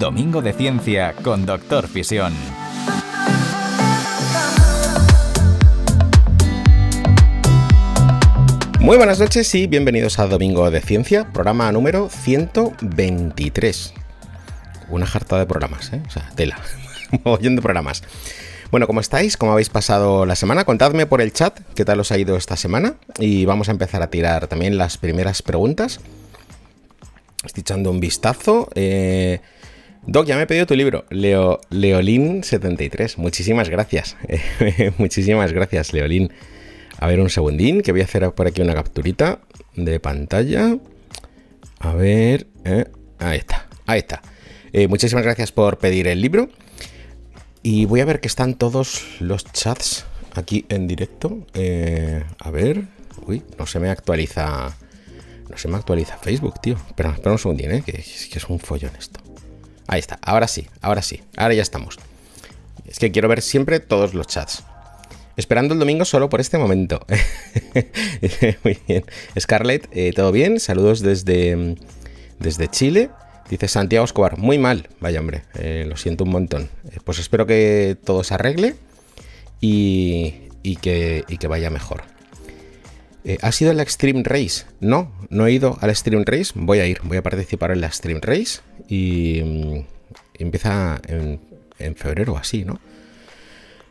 [0.00, 2.32] Domingo de Ciencia con Doctor Fisión.
[8.80, 13.92] Muy buenas noches y bienvenidos a Domingo de Ciencia, programa número 123.
[14.88, 16.00] Una jarta de programas, ¿eh?
[16.06, 16.58] O sea, tela.
[17.40, 18.02] De programas.
[18.70, 19.36] Bueno, ¿cómo estáis?
[19.36, 20.64] ¿Cómo habéis pasado la semana?
[20.64, 24.00] Contadme por el chat qué tal os ha ido esta semana y vamos a empezar
[24.00, 26.00] a tirar también las primeras preguntas.
[27.44, 28.70] Estoy echando un vistazo.
[28.74, 29.40] Eh,
[30.06, 33.18] Doc, ya me he pedido tu libro, Leo, Leolín73.
[33.18, 34.16] Muchísimas gracias.
[34.98, 36.32] Muchísimas gracias, Leolín.
[36.98, 39.40] A ver, un segundín, que voy a hacer por aquí una capturita
[39.76, 40.78] de pantalla.
[41.78, 42.86] A ver, eh,
[43.18, 44.22] ahí está, ahí está.
[44.72, 46.48] Eh, muchísimas gracias por pedir el libro.
[47.62, 51.46] Y voy a ver que están todos los chats aquí en directo.
[51.52, 52.84] Eh, a ver,
[53.26, 54.76] uy, no se me actualiza.
[55.50, 56.76] No se me actualiza Facebook, tío.
[56.88, 57.82] Espera, espera un segundín, ¿eh?
[57.82, 59.20] que es un follón esto.
[59.90, 61.98] Ahí está, ahora sí, ahora sí, ahora ya estamos.
[62.86, 64.62] Es que quiero ver siempre todos los chats.
[65.36, 67.04] Esperando el domingo solo por este momento.
[68.64, 69.04] Muy bien.
[69.36, 70.60] Scarlett, eh, ¿todo bien?
[70.60, 71.74] Saludos desde,
[72.38, 73.10] desde Chile.
[73.48, 74.88] Dice Santiago Escobar, muy mal.
[75.00, 76.68] Vaya hombre, eh, lo siento un montón.
[76.92, 78.76] Eh, pues espero que todo se arregle
[79.60, 80.46] y,
[80.80, 82.04] que, que, vaya mejor.
[83.42, 84.64] ¿Ha sido la Extreme Race?
[84.80, 86.52] No, no he ido al Extreme Race.
[86.54, 89.84] Voy a ir, voy a participar en la Extreme Race y mm,
[90.38, 91.40] empieza en,
[91.78, 92.80] en febrero así, ¿no?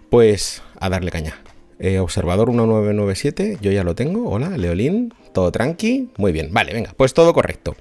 [0.10, 1.40] Pues a darle caña.
[1.80, 4.30] Eh, observador 1997, yo ya lo tengo.
[4.30, 6.10] Hola, Leolín, todo tranqui.
[6.18, 7.76] Muy bien, vale, venga, pues todo correcto.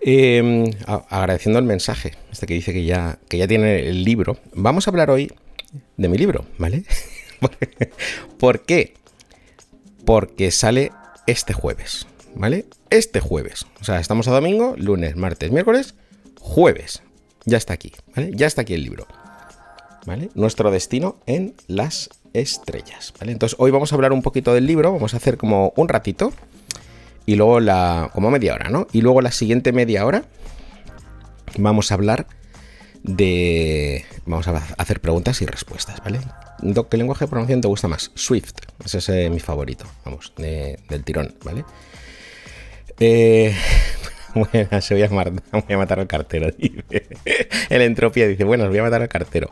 [0.00, 4.38] Em, agradeciendo el mensaje, este que dice que ya, que ya tiene el libro.
[4.54, 5.32] Vamos a hablar hoy
[5.96, 6.84] de mi libro, ¿vale?
[8.38, 8.94] ¿Por qué?
[10.08, 10.90] Porque sale
[11.26, 12.64] este jueves, ¿vale?
[12.88, 13.66] Este jueves.
[13.78, 15.96] O sea, estamos a domingo, lunes, martes, miércoles,
[16.40, 17.02] jueves.
[17.44, 18.30] Ya está aquí, ¿vale?
[18.32, 19.06] Ya está aquí el libro.
[20.32, 23.32] Nuestro destino en las estrellas, ¿vale?
[23.32, 26.32] Entonces hoy vamos a hablar un poquito del libro, vamos a hacer como un ratito
[27.26, 28.86] y luego la, como media hora, ¿no?
[28.92, 30.24] Y luego la siguiente media hora
[31.58, 32.26] vamos a hablar
[33.02, 36.20] de, vamos a hacer preguntas y respuestas, ¿vale?
[36.90, 38.10] ¿Qué lenguaje de programación te gusta más?
[38.14, 38.54] Swift,
[38.84, 41.64] ese es eh, mi favorito, vamos, del tirón, ¿vale?
[42.98, 43.54] Eh,
[44.34, 45.08] bueno, se voy a,
[45.76, 46.48] matar, al cartero.
[47.70, 49.50] El entropía dice, bueno, os voy a matar al cartero.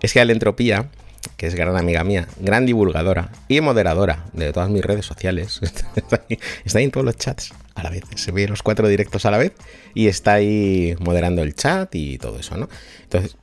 [0.00, 0.88] Es que el entropía,
[1.36, 6.20] que es gran amiga mía, gran divulgadora y moderadora de todas mis redes sociales, está
[6.28, 8.04] ahí, en todos los chats a la vez.
[8.16, 9.52] Se ve los cuatro directos a la vez
[9.94, 12.68] y está ahí moderando el chat y todo eso, ¿no?
[13.02, 13.36] Entonces,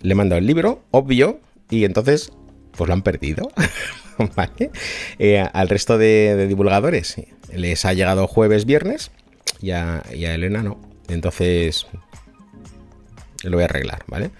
[0.00, 1.40] le mando el libro, obvio,
[1.74, 2.32] y entonces,
[2.76, 3.50] pues lo han perdido.
[4.36, 4.70] ¿Vale?
[5.18, 7.16] Eh, al resto de divulgadores
[7.52, 9.10] les ha llegado jueves, viernes
[9.60, 10.80] y a, Elena no.
[11.08, 11.86] Entonces
[13.42, 14.30] lo voy a arreglar, ¿vale?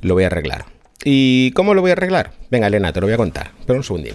[0.00, 0.66] Lo voy a arreglar.
[1.04, 2.32] ¿Y cómo lo voy a arreglar?
[2.50, 3.50] Venga, Elena, te lo voy a contar.
[3.66, 4.14] Pero un segundín.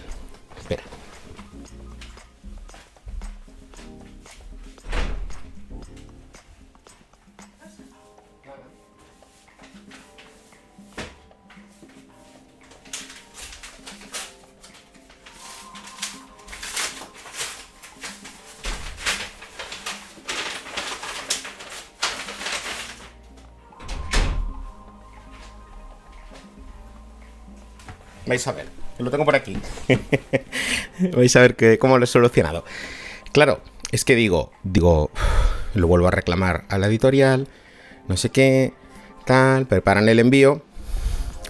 [28.30, 28.68] Vais a ver,
[29.00, 29.58] lo tengo por aquí.
[31.18, 32.64] Vais a ver que, cómo lo he solucionado.
[33.32, 33.60] Claro,
[33.92, 35.10] es que digo, digo,
[35.74, 37.48] lo vuelvo a reclamar a la editorial,
[38.08, 38.74] no sé qué,
[39.26, 40.62] tal, preparan el envío,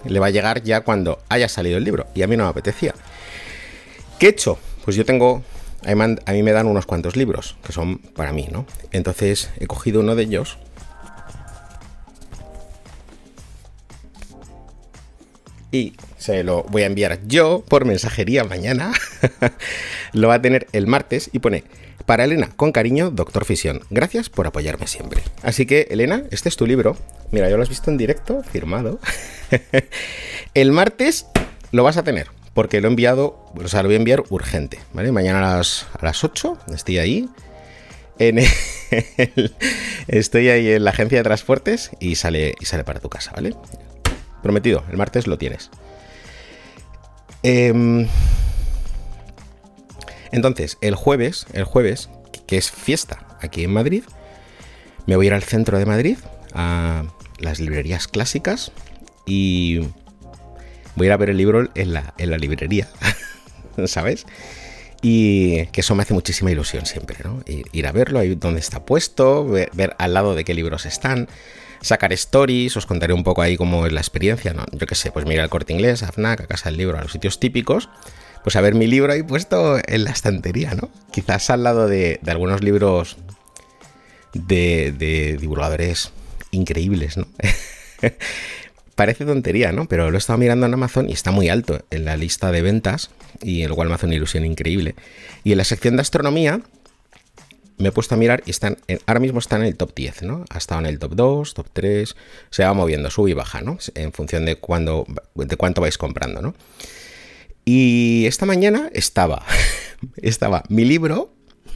[0.06, 2.06] le va a llegar ya cuando haya salido el libro.
[2.14, 2.94] Y a mí no me apetecía.
[4.18, 4.58] ¿Qué he hecho?
[4.82, 5.42] Pues yo tengo,
[5.84, 8.64] a mí me dan unos cuantos libros, que son para mí, ¿no?
[8.90, 10.56] Entonces he cogido uno de ellos.
[15.72, 18.92] Y se lo voy a enviar yo por mensajería mañana.
[20.12, 21.64] lo va a tener el martes y pone,
[22.06, 23.82] para Elena, con cariño, Doctor Fisión.
[23.88, 25.22] Gracias por apoyarme siempre.
[25.42, 26.96] Así que, Elena, este es tu libro.
[27.30, 28.98] Mira, yo lo has visto en directo, firmado.
[30.54, 31.26] el martes
[31.70, 34.80] lo vas a tener, porque lo he enviado, o sea, lo voy a enviar urgente,
[34.92, 35.12] ¿vale?
[35.12, 37.28] Mañana a las, a las 8 estoy ahí.
[40.08, 43.54] estoy ahí en la agencia de transportes y sale, y sale para tu casa, ¿vale?
[44.42, 45.70] Prometido, el martes lo tienes.
[47.42, 48.06] Em,
[50.32, 52.10] entonces, el jueves, el jueves,
[52.46, 54.04] que es fiesta aquí en Madrid,
[55.06, 56.18] me voy a ir al centro de Madrid,
[56.52, 57.04] a
[57.38, 58.72] las librerías clásicas,
[59.26, 59.78] y
[60.96, 62.88] voy a ir a ver el libro en la, en la librería,
[63.86, 64.26] ¿sabes?
[65.02, 67.42] Y que eso me hace muchísima ilusión siempre, ¿no?
[67.46, 71.28] Ir a verlo, ahí donde está puesto, ver, al lado de qué libros están,
[71.80, 74.66] sacar stories, os contaré un poco ahí cómo es la experiencia, ¿no?
[74.72, 77.02] Yo qué sé, pues mira al corte inglés, a FNAC, a Casa del Libro, a
[77.02, 77.88] los sitios típicos,
[78.42, 80.90] pues a ver mi libro ahí puesto en la estantería, ¿no?
[81.12, 83.16] Quizás al lado de, algunos libros
[84.34, 86.12] de, de divulgadores
[86.50, 87.26] increíbles, ¿no?
[88.94, 89.88] Parece tontería, ¿no?
[89.88, 92.62] Pero lo he estado mirando en Amazon y está muy alto en la lista de
[92.62, 93.10] ventas
[93.42, 94.94] y el cual me una ilusión increíble.
[95.44, 96.60] Y en la sección de astronomía
[97.78, 98.76] me he puesto a mirar y están,
[99.06, 100.44] ahora mismo están en el top 10, ¿no?
[100.50, 102.14] Ha estado en el top 2, top 3,
[102.50, 103.78] se va moviendo, sube y baja, ¿no?
[103.94, 106.54] En función de, cuándo, de cuánto vais comprando, ¿no?
[107.64, 109.44] Y esta mañana estaba,
[110.16, 111.32] estaba mi libro,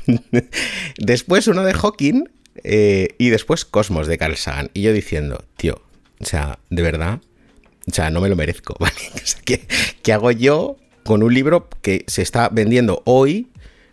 [0.98, 2.24] después uno de Hawking
[2.62, 4.70] eh, y después Cosmos de Carl Sagan.
[4.74, 5.82] Y yo diciendo, tío,
[6.20, 7.20] o sea, de verdad,
[7.86, 8.94] o sea, no me lo merezco, ¿vale?
[9.44, 13.48] ¿qué, hago yo con un libro que se está vendiendo hoy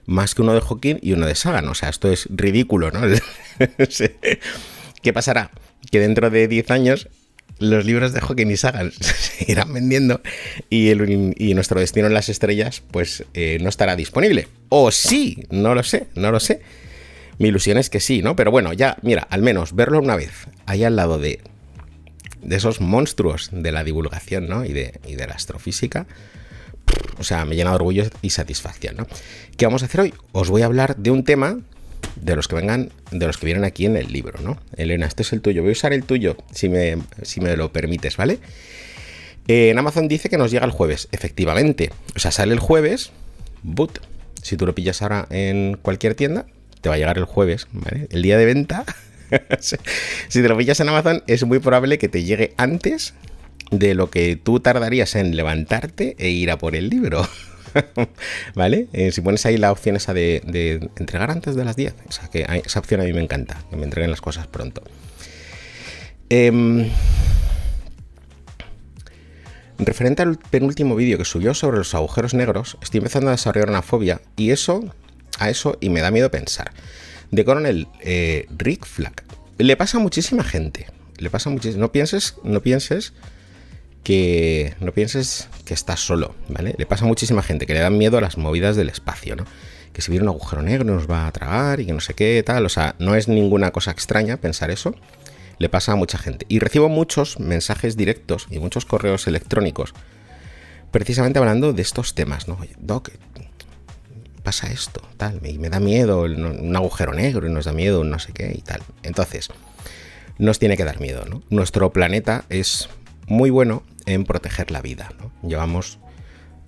[0.06, 1.68] más que uno de Hawking y uno de Sagan?
[1.68, 3.02] O sea, esto es ridículo, ¿no?
[5.02, 5.52] ¿Qué pasará?
[5.92, 7.10] Que dentro de 10 años
[7.60, 10.22] los libros de Hawking y Sagan se irán vendiendo
[10.70, 14.48] y, y, nuestro destino en las estrellas pues eh, no estará disponible.
[14.70, 16.62] O sí, no lo sé, no lo sé.
[17.38, 18.36] Mi ilusión es que sí, ¿no?
[18.36, 20.32] Pero bueno, ya, mira, al menos verlo una vez
[20.66, 21.40] ahí al lado de
[22.42, 24.66] de esos monstruos de la divulgación ¿no?
[24.66, 26.08] y, de, y de la astrofísica,
[27.18, 28.98] o sea, me llena de orgullo y satisfacción.
[28.98, 29.08] ¿no?
[29.58, 30.14] ¿Qué vamos a hacer hoy?
[30.32, 31.60] Os voy a hablar de un tema
[32.16, 34.60] de los que vengan, de los que vienen aquí en el libro, ¿no?
[34.76, 35.62] Elena, este es el tuyo.
[35.62, 38.40] Voy a usar el tuyo, si me, si me lo permites, ¿vale?
[39.48, 41.92] Eh, en Amazon dice que nos llega el jueves, efectivamente.
[42.16, 43.12] O sea, sale el jueves,
[43.64, 44.00] but.
[44.42, 46.48] Si tú lo pillas ahora en cualquier tienda,
[46.82, 48.08] te va a llegar el jueves, ¿vale?
[48.10, 48.86] El día de venta
[49.60, 53.13] si te lo pillas en Amazon, es muy probable que te llegue antes
[53.72, 57.28] de lo que tú tardarías en levantarte e ir a por el libro.
[58.56, 58.88] ¿Vale?
[58.92, 62.45] Eh, si pones ahí la opción esa de, entregar antes de las 10, esa, que
[62.66, 64.83] esa opción a mí me encanta, que me entreguen las cosas pronto.
[66.30, 66.89] Em,
[69.80, 73.81] referente al penúltimo vídeo que subió sobre los agujeros negros, estoy empezando a desarrollar una
[73.81, 74.94] fobia y eso,
[75.39, 76.72] a eso, y me da miedo pensar
[77.31, 79.24] de Coronel eh, Rick Flag.
[79.57, 80.88] Le pasa a muchísima gente.
[81.18, 81.81] Le pasa muchísimo.
[81.81, 83.13] No pienses, no pienses
[84.04, 86.75] que no pienses que estás solo, ¿vale?
[86.78, 89.45] Le pasa a muchísima gente que le dan miedo a las movidas del espacio, ¿no?
[89.94, 92.42] Que si viene un agujero negro nos va a tragar y que no sé qué,
[92.44, 92.66] tal.
[92.66, 94.95] O sea, no es ninguna cosa extraña pensar eso.
[95.60, 96.45] Le pasa a mucha gente.
[96.50, 99.94] Y recibo muchos mensajes directos y muchos correos electrónicos
[100.92, 102.60] precisamente hablando de estos temas, ¿no?
[102.80, 103.10] Doc,
[104.42, 108.20] pasa esto, tal, y me da miedo un agujero negro y nos da miedo no
[108.20, 108.82] sé qué y tal.
[109.04, 109.50] Entonces,
[110.38, 111.44] nos tiene que dar miedo, ¿no?
[111.50, 112.90] Nuestro planeta es
[113.28, 115.32] muy bueno en proteger la vida, ¿no?
[115.48, 116.00] Llevamos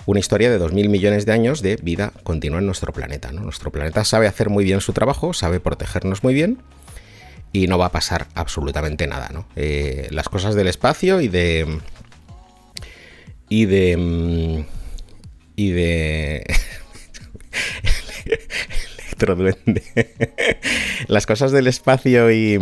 [0.05, 3.41] una historia de 2.000 millones de años de vida continua en nuestro planeta, ¿no?
[3.41, 6.59] Nuestro planeta sabe hacer muy bien su trabajo, sabe protegernos muy bien
[7.51, 9.47] y no va a pasar absolutamente nada, ¿no?
[9.55, 11.79] Eh, las cosas del espacio y de...
[13.47, 13.97] y de...
[13.97, 14.65] Mm,
[15.55, 16.45] y de...
[19.13, 19.83] Electroduende.
[21.07, 22.57] Las cosas del espacio y,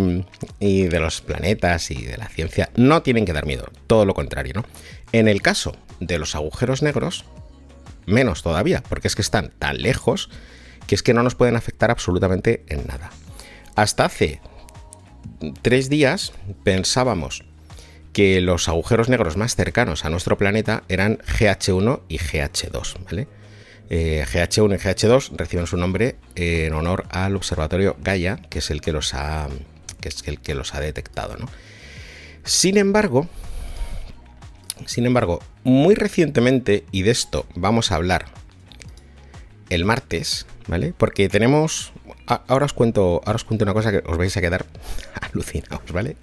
[0.60, 4.54] de los planetas y de la ciencia no tienen que dar miedo, todo lo contrario,
[4.56, 4.66] ¿no?
[5.12, 7.26] En el caso de los agujeros negros,
[8.06, 10.30] menos todavía, porque es que están tan lejos
[10.88, 13.12] que es que no nos pueden afectar absolutamente en nada.
[13.76, 14.42] Hasta hace
[15.62, 16.34] tres días
[16.64, 17.44] pensábamos
[18.14, 23.28] que los agujeros negros más cercanos a nuestro planeta eran GH1 y GH2, ¿vale?
[23.92, 28.80] GH1 eh, y GH2 reciben su nombre en honor al observatorio Gaia, que es el
[28.80, 29.50] que los ha,
[30.00, 31.36] que es el que los ha detectado.
[32.46, 33.28] Sin embargo,
[34.86, 38.26] sin embargo, muy recientemente, y de esto vamos a hablar
[39.70, 40.94] el martes, ¿vale?
[40.98, 41.92] Porque tenemos.
[42.26, 44.66] Ahora os cuento, ahora os cuento una cosa que os vais a quedar
[45.22, 46.16] alucinados, ¿vale?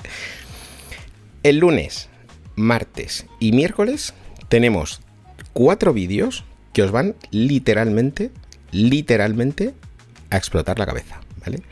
[1.43, 2.09] El lunes,
[2.57, 4.15] martes y miércoles
[4.49, 5.01] tenemos
[5.53, 8.31] cuatro vídeos que os van literalmente,
[8.71, 9.75] literalmente
[10.31, 11.63] a explotar la cabeza, ¿vale?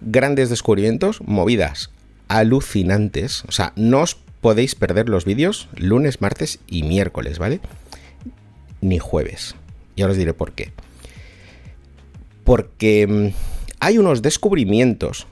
[0.00, 1.90] Grandes descubrimientos, movidas
[2.28, 7.60] alucinantes, o sea, no os podéis perder los vídeos lunes, martes y miércoles, ¿vale?
[8.80, 9.54] Ni jueves.
[9.96, 10.72] Y ahora os diré por qué.
[12.44, 13.28] Porque mm,
[13.80, 15.26] hay unos descubrimientos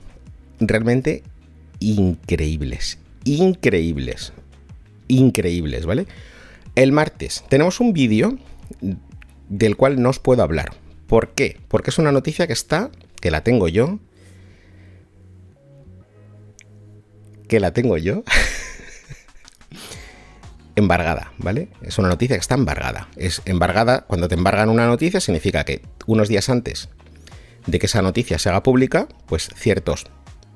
[0.60, 1.22] realmente
[1.80, 4.32] increíbles, increíbles,
[5.08, 6.06] increíbles, ¿vale?
[6.74, 8.38] El martes tenemos un vídeo
[9.48, 10.72] del cual no os puedo hablar.
[11.06, 11.60] ¿Por qué?
[11.68, 13.98] Porque es una noticia que está, que la tengo yo,
[17.48, 18.24] que la tengo yo,
[20.74, 21.68] embargada, ¿vale?
[21.82, 23.08] Es una noticia que está embargada.
[23.16, 26.88] Es embargada, cuando te embargan una noticia significa que unos días antes
[27.66, 30.06] de que esa noticia se haga pública, pues ciertos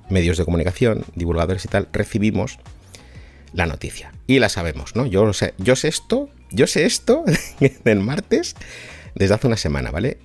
[0.08, 2.58] medios de comunicación, divulgadores y tal, recibimos
[3.52, 4.12] la noticia.
[4.26, 5.06] Y la sabemos, ¿no?
[5.06, 7.24] Yo sé, yo sé esto, yo sé esto
[7.84, 8.56] del martes
[9.14, 10.18] desde hace una semana, ¿vale?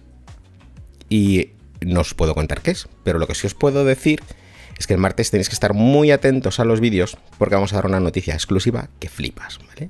[1.10, 1.50] Y
[1.82, 4.22] no os puedo contar qué es, pero lo que sí os puedo decir
[4.80, 7.76] es que el martes tenéis que estar muy atentos a los vídeos porque vamos a
[7.76, 9.90] dar una noticia exclusiva que flipas, ¿vale?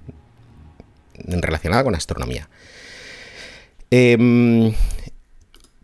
[1.16, 2.50] Relacionada con astronomía.
[3.92, 4.74] Eh,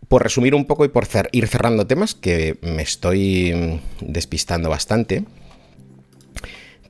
[0.08, 5.24] por resumir un poco y por ir cerrando temas, que me estoy despistando bastante,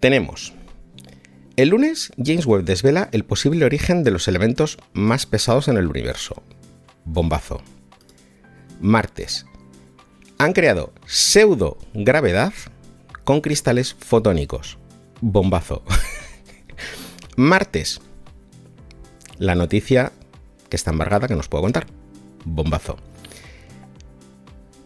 [0.01, 0.55] tenemos
[1.59, 5.89] el lunes, James Webb desvela el posible origen de los elementos más pesados en el
[5.89, 6.45] universo.
[7.05, 7.61] Bombazo.
[8.81, 9.45] Martes.
[10.39, 12.53] Han creado pseudo gravedad
[13.25, 14.79] con cristales fotónicos.
[15.21, 15.83] Bombazo.
[17.37, 18.03] Martes.
[19.39, 20.13] La noticia
[20.71, 21.89] que está embargada que nos puedo contar.
[22.45, 22.99] Bombazo.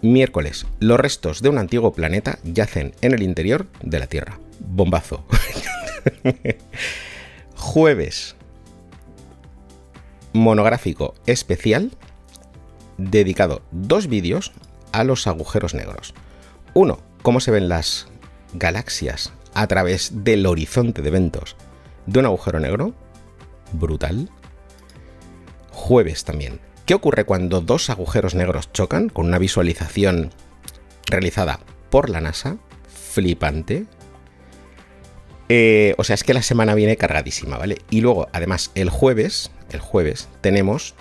[0.01, 0.65] Miércoles.
[0.81, 4.39] Los restos de un antiguo planeta yacen en el interior de la Tierra.
[4.59, 5.27] Bombazo.
[7.57, 8.37] Jueves.
[10.33, 11.93] Monográfico especial
[12.97, 14.53] dedicado dos vídeos
[14.93, 16.15] a los agujeros negros.
[16.75, 18.09] Uno, cómo se ven las
[18.55, 21.57] galaxias a través del horizonte de eventos
[22.07, 22.95] de un agujero negro.
[23.73, 24.31] Brutal.
[25.71, 30.31] Jueves también, ¿Qué ocurre cuando dos agujeros negros chocan con una visualización
[31.07, 32.57] realizada por la NASA?
[32.89, 33.87] Flipante.
[35.49, 37.79] Eh, o sea, es que la semana viene cargadísima, ¿vale?
[37.91, 40.95] Y luego, además, el jueves, el jueves, tenemos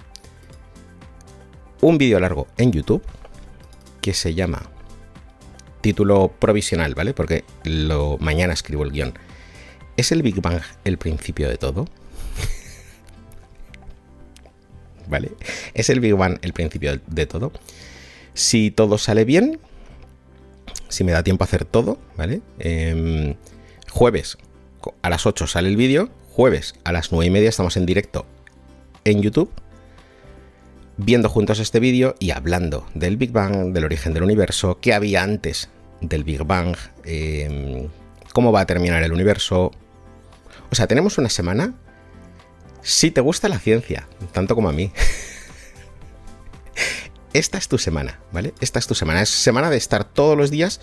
[1.82, 3.04] un vídeo largo en YouTube
[4.02, 4.70] que se llama
[5.82, 7.14] título provisional, ¿vale?
[7.14, 9.14] Porque lo, mañana escribo el guion.
[9.98, 11.88] ¿Es el Big Bang el principio de todo?
[15.08, 15.32] ¿vale?
[15.74, 17.52] Es el Big Bang el principio de todo.
[18.34, 19.60] Si todo sale bien,
[20.88, 22.42] si me da tiempo a hacer todo, ¿vale?
[22.60, 23.36] Em,
[23.92, 24.38] jueves
[25.02, 28.26] a las 8 sale el vídeo, jueves a las 9 y media estamos en directo
[29.04, 29.52] en YouTube,
[30.98, 35.24] viendo juntos este vídeo y hablando del Big Bang, del origen del universo, qué había
[35.24, 35.70] antes
[36.00, 37.90] del Big Bang, em,
[38.34, 39.72] cómo va a terminar el universo.
[40.72, 41.76] O sea, tenemos una semana
[42.82, 44.92] si te gusta la ciencia, tanto como a mí,
[47.34, 48.54] esta es tu semana, ¿vale?
[48.62, 49.22] Esta es tu semana.
[49.22, 50.82] Es semana de estar todos los días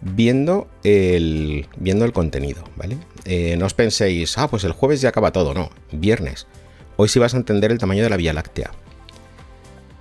[0.00, 2.98] viendo el, viendo el contenido, ¿vale?
[3.24, 6.46] Eh, no os penséis, ah, pues el jueves ya acaba todo, no, viernes.
[6.96, 8.70] Hoy sí vas a entender el tamaño de la Vía Láctea.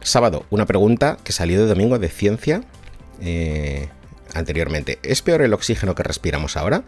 [0.01, 2.63] Sábado, una pregunta que salió de domingo de ciencia
[3.21, 3.89] eh,
[4.33, 4.99] anteriormente.
[5.03, 6.83] ¿Es peor el oxígeno que respiramos ahora?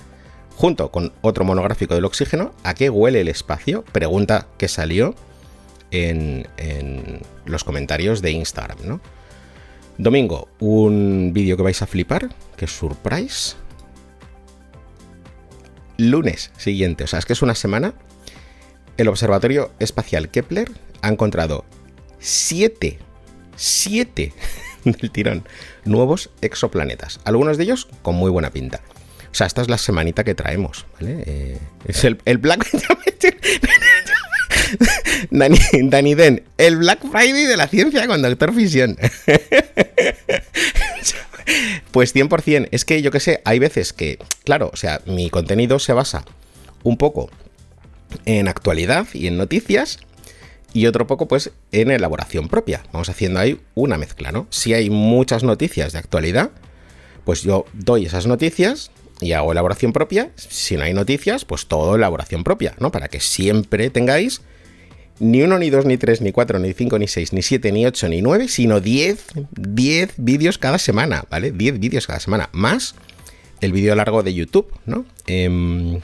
[0.60, 3.86] junto con otro monográfico del oxígeno, ¿a qué huele el espacio?
[3.94, 5.16] Pregunta que salió
[5.90, 6.46] en,
[7.46, 9.00] los comentarios de Instagram, ¿no?
[10.00, 13.58] Domingo, un vídeo que vais a flipar, que es Surprise.
[15.98, 17.94] Lunes siguiente, o sea, es que es una semana.
[18.96, 21.66] El Observatorio Espacial Kepler ha encontrado
[22.18, 22.98] siete,
[23.58, 24.32] siete
[24.86, 25.44] del tirón,
[25.84, 27.20] nuevos exoplanetas.
[27.26, 28.80] Algunos de ellos con muy buena pinta.
[29.30, 31.24] O sea, esta es la semanita que traemos, ¿vale?
[31.28, 32.66] Eh, es el, Black...
[35.32, 38.98] Dani, Dani Den, el Black Friday de la ciencia con Doctor Fisión.
[41.92, 45.80] pues 100%, es que yo que sé, hay veces que, claro, o sea, mi contenido
[45.80, 46.26] se basa
[46.84, 47.30] un poco
[48.26, 50.00] en actualidad y en noticias
[50.74, 52.84] y otro poco pues en elaboración propia.
[52.92, 54.48] Vamos haciendo ahí una mezcla, ¿no?
[54.50, 56.52] Si hay muchas noticias de actualidad,
[57.26, 60.32] pues yo doy esas noticias y hago elaboración propia.
[60.36, 62.92] Si no hay noticias, pues todo elaboración propia, ¿no?
[62.92, 64.42] Para que siempre tengáis
[65.20, 67.86] ni uno, ni dos, ni tres, ni cuatro, ni cinco, ni seis, ni siete, ni
[67.86, 71.52] ocho, ni nueve, sino diez, diez vídeos cada semana, ¿vale?
[71.52, 72.96] Diez vídeos cada semana, más
[73.62, 75.06] el vídeo largo de YouTube, ¿no?
[75.28, 76.00] Em,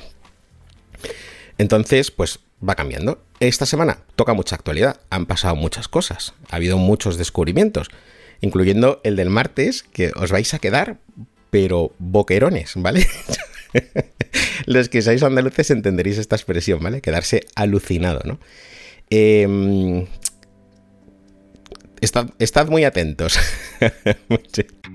[1.58, 3.22] entonces, pues va cambiando.
[3.40, 7.90] Esta semana toca mucha actualidad, han pasado muchas cosas, ha habido muchos descubrimientos,
[8.42, 10.98] incluyendo el del martes, que os vais a quedar
[11.50, 13.08] pero boquerones, ¿vale?
[14.66, 17.02] Los que sois andaluces entenderéis esta expresión, ¿vale?
[17.02, 18.40] Quedarse alucinado, ¿no?
[22.02, 23.38] Estad, estad muy atentos.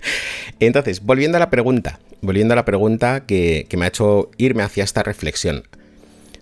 [0.60, 4.84] Entonces, volviendo a la pregunta, volviendo a la pregunta que, me ha hecho irme hacia
[4.84, 5.64] esta reflexión.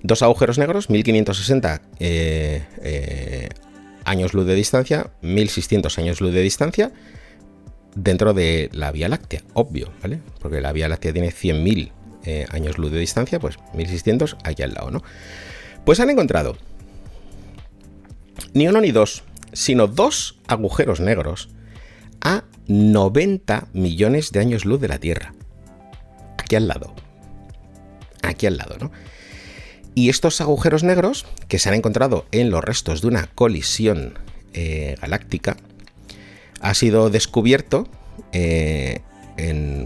[0.03, 3.49] Dos agujeros negros, 1560 eh, eh,
[4.05, 6.93] años luz de distancia, 1600 años luz de distancia,
[7.95, 10.21] dentro de la Vía Láctea, obvio, ¿vale?
[10.41, 11.93] Porque la Vía Láctea tiene 100.000
[12.25, 15.03] eh, años luz de distancia, pues 1600 aquí al lado, ¿no?
[15.85, 16.57] Pues han encontrado
[18.53, 21.49] ni uno ni dos, sino dos agujeros negros
[22.21, 25.35] a 90 millones de años luz de la Tierra.
[26.39, 26.95] Aquí al lado.
[28.23, 28.93] Aquí al lado, ¿no?
[29.97, 34.21] Y estos agujeros negros, que se han encontrado en los restos de una colisión
[34.55, 35.57] eh, galáctica,
[36.61, 37.89] ha sido descubierto
[38.33, 39.01] eh,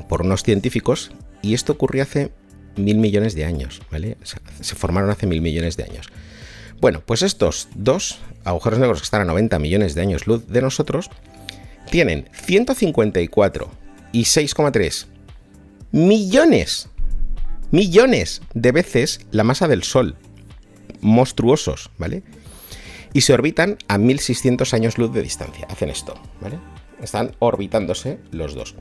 [0.06, 1.10] por unos científicos
[1.40, 2.32] y esto ocurrió hace
[2.76, 4.18] mil millones de años, ¿vale?
[4.60, 6.10] Se formaron hace mil millones de años.
[6.82, 10.60] Bueno, pues estos dos agujeros negros que están a 90 millones de años luz de
[10.60, 11.08] nosotros
[11.90, 13.70] tienen 154
[14.12, 15.06] y 6,3
[15.92, 16.88] millones,
[17.70, 20.16] millones de veces la masa del Sol.
[21.00, 22.22] Monstruosos, ¿vale?
[23.12, 25.66] Y se orbitan a 1600 años luz de distancia.
[25.70, 26.58] Hacen esto, ¿vale?
[27.00, 28.74] Están orbitándose los dos.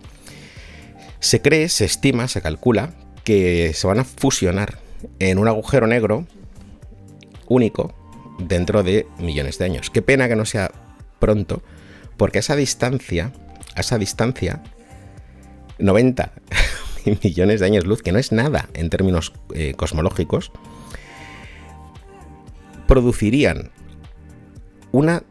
[1.19, 4.79] Se cree, se estima, se calcula que se van a fusionar
[5.19, 6.25] en un agujero negro
[7.48, 7.93] único
[8.39, 9.89] dentro de millones de años.
[9.89, 10.72] Qué pena que no sea
[11.19, 11.62] pronto,
[12.17, 13.32] porque a esa distancia,
[13.75, 14.62] a esa distancia,
[15.79, 16.32] 90
[17.24, 20.52] millones de años luz, que no es nada en términos eh, cosmológicos,
[22.88, 23.71] producirían
[24.91, 25.23] una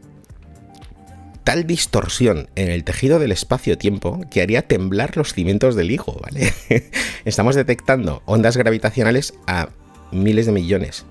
[1.44, 6.52] tal distorsión en el tejido del espacio-tiempo que haría temblar los cimientos del higo, ¿vale?
[7.24, 9.70] Estamos detectando ondas gravitacionales a
[10.12, 11.04] miles de millones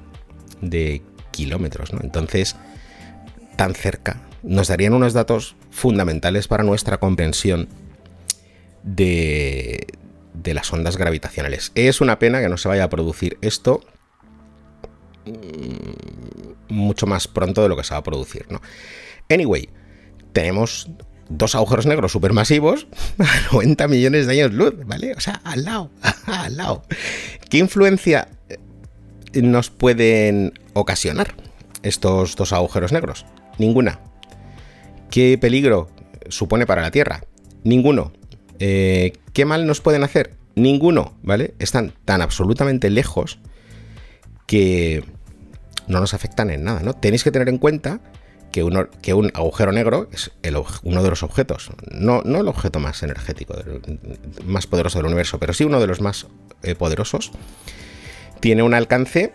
[0.62, 2.00] de kilómetros, ¿no?
[2.02, 2.56] Entonces,
[3.56, 7.68] tan cerca, nos darían unos datos fundamentales para nuestra comprensión
[8.84, 9.88] de,
[10.44, 11.72] las ondas gravitacionales.
[11.76, 13.82] Es una pena que no se vaya a producir esto
[15.26, 18.62] mm, mucho más pronto de lo que se va a producir, ¿no?
[19.30, 19.70] Anyway,
[20.34, 20.90] tenemos
[21.30, 22.88] dos agujeros negros supermasivos
[23.20, 25.14] a 90 millones de años luz, ¿vale?
[25.14, 25.92] O sea, al lado,
[26.26, 26.84] al lado.
[27.50, 28.30] ¿Qué influencia
[29.34, 31.36] nos pueden ocasionar
[31.84, 33.26] estos dos agujeros negros?
[33.58, 34.00] Ninguna.
[35.12, 35.90] ¿Qué peligro
[36.30, 37.26] supone para la Tierra?
[37.66, 38.14] Ninguno.
[38.60, 40.36] Eh, ¿Qué mal nos pueden hacer?
[40.56, 41.54] Ninguno, ¿vale?
[41.60, 43.40] Están tan absolutamente lejos
[44.48, 45.04] que
[45.88, 46.94] no nos afectan en nada, ¿no?
[46.94, 48.00] Tenéis que tener en cuenta
[48.52, 50.32] que, un agujero negro es
[50.84, 53.56] uno de los objetos, no, no, el objeto más energético,
[54.46, 56.28] más poderoso del universo, pero sí uno de los más
[56.64, 57.32] eh, poderosos,
[58.40, 59.34] tiene un alcance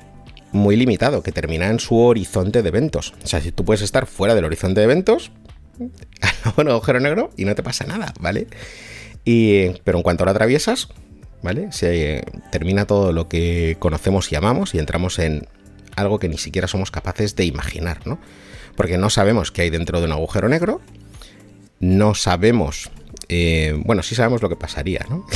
[0.52, 3.14] muy limitado, que termina en su horizonte de eventos.
[3.24, 5.32] O sea, si tú puedes estar fuera del horizonte de eventos,
[6.56, 8.46] un agujero negro y no te pasa nada, ¿vale?
[9.24, 10.88] Y, pero en cuanto lo atraviesas,
[11.42, 11.72] ¿vale?
[11.72, 15.48] Se termina todo lo que conocemos y amamos y entramos en
[15.96, 18.18] algo que ni siquiera somos capaces de imaginar, ¿no?
[18.76, 20.80] Porque no sabemos qué hay dentro de un agujero negro,
[21.80, 22.90] no sabemos
[23.28, 25.26] eh, bueno, sí sabemos lo que pasaría, ¿no?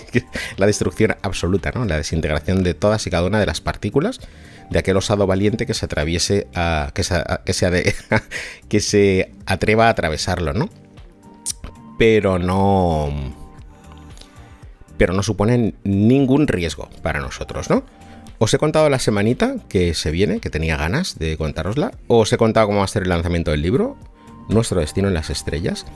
[0.56, 1.84] la destrucción absoluta, ¿no?
[1.84, 4.20] La desintegración de todas y cada una de las partículas
[4.70, 6.90] de aquel osado valiente que se atraviese a.
[6.94, 7.94] que se, que
[8.68, 10.68] que se atreva a atravesarlo, ¿no?
[11.98, 13.34] Pero no.
[14.96, 17.84] Pero no suponen ningún riesgo para nosotros, ¿no?
[18.38, 21.92] Os he contado la semanita que se viene, que tenía ganas de contárosla.
[22.08, 23.96] Os he contado cómo va a ser el lanzamiento del libro,
[24.48, 25.86] Nuestro destino en las estrellas.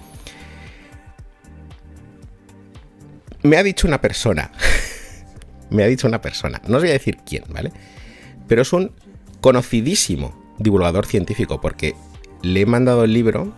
[3.43, 4.53] me ha dicho una persona,
[5.71, 7.73] me ha dicho una persona, no os voy a decir quién, ¿vale?
[8.49, 8.93] Pero es un
[9.41, 11.95] conocidísimo divulgador científico porque
[12.43, 13.55] le he mandado el libro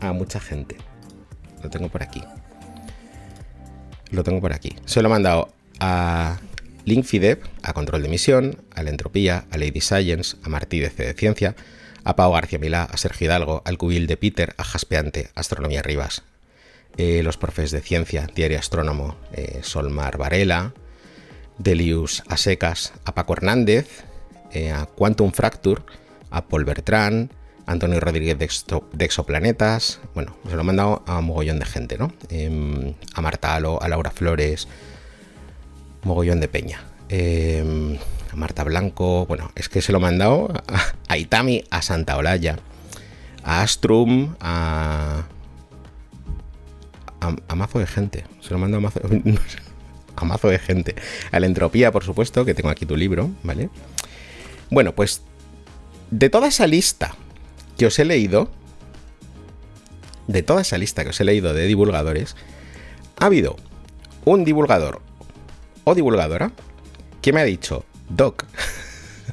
[0.00, 0.76] a mucha gente.
[1.62, 2.22] Lo tengo por aquí.
[4.10, 4.74] Lo tengo por aquí.
[4.86, 6.38] Se lo he mandado a
[6.84, 11.04] Linkfidep, a Control de Emisión, a La Entropía, a Lady Science, a Martí de C
[11.04, 11.54] de Ciencia,
[12.02, 16.22] a Pau García Milá, a Sergio Hidalgo, al Cubil de Peter, a Jaspeante, Astronomía Rivas,
[16.96, 20.74] eh, los profes de ciencia, Diario Astrónomo, eh, Solmar Varela,
[21.60, 24.04] Delius Asecas, a Paco Hernández,
[24.50, 25.82] eh, a Quantum Fracture,
[26.30, 27.30] a Paul Bertrand,
[27.66, 32.12] Antonio Rodríguez de, Exoplanetas, bueno, se lo he mandado a un mogollón de gente, ¿no?
[32.28, 34.66] Em, a Marta Alo, a Laura Flores,
[36.02, 36.82] mogollón de peña.
[37.08, 37.98] Em,
[38.32, 40.52] a Marta Blanco, bueno, es que se lo he mandado
[41.08, 42.58] a, Itami, a Santa Olaya,
[43.44, 45.24] a Astrum, a,
[47.20, 48.24] a, mazo de gente.
[48.40, 49.00] Se lo mando a mazo,
[50.16, 50.94] a de gente.
[51.32, 53.70] A la entropía, por supuesto, que tengo aquí tu libro, ¿vale?
[54.70, 55.22] Bueno, pues
[56.10, 57.14] de toda esa lista
[57.76, 58.50] que os he leído,
[60.26, 62.36] de toda esa lista que os he leído de divulgadores,
[63.18, 63.56] ha habido
[64.24, 65.02] un divulgador
[65.84, 66.52] o divulgadora
[67.22, 68.46] que me ha dicho, Doc,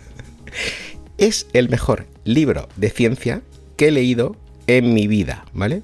[1.17, 3.41] es el mejor libro de ciencia
[3.75, 4.35] que he leído
[4.67, 5.83] en mi vida, ¿vale?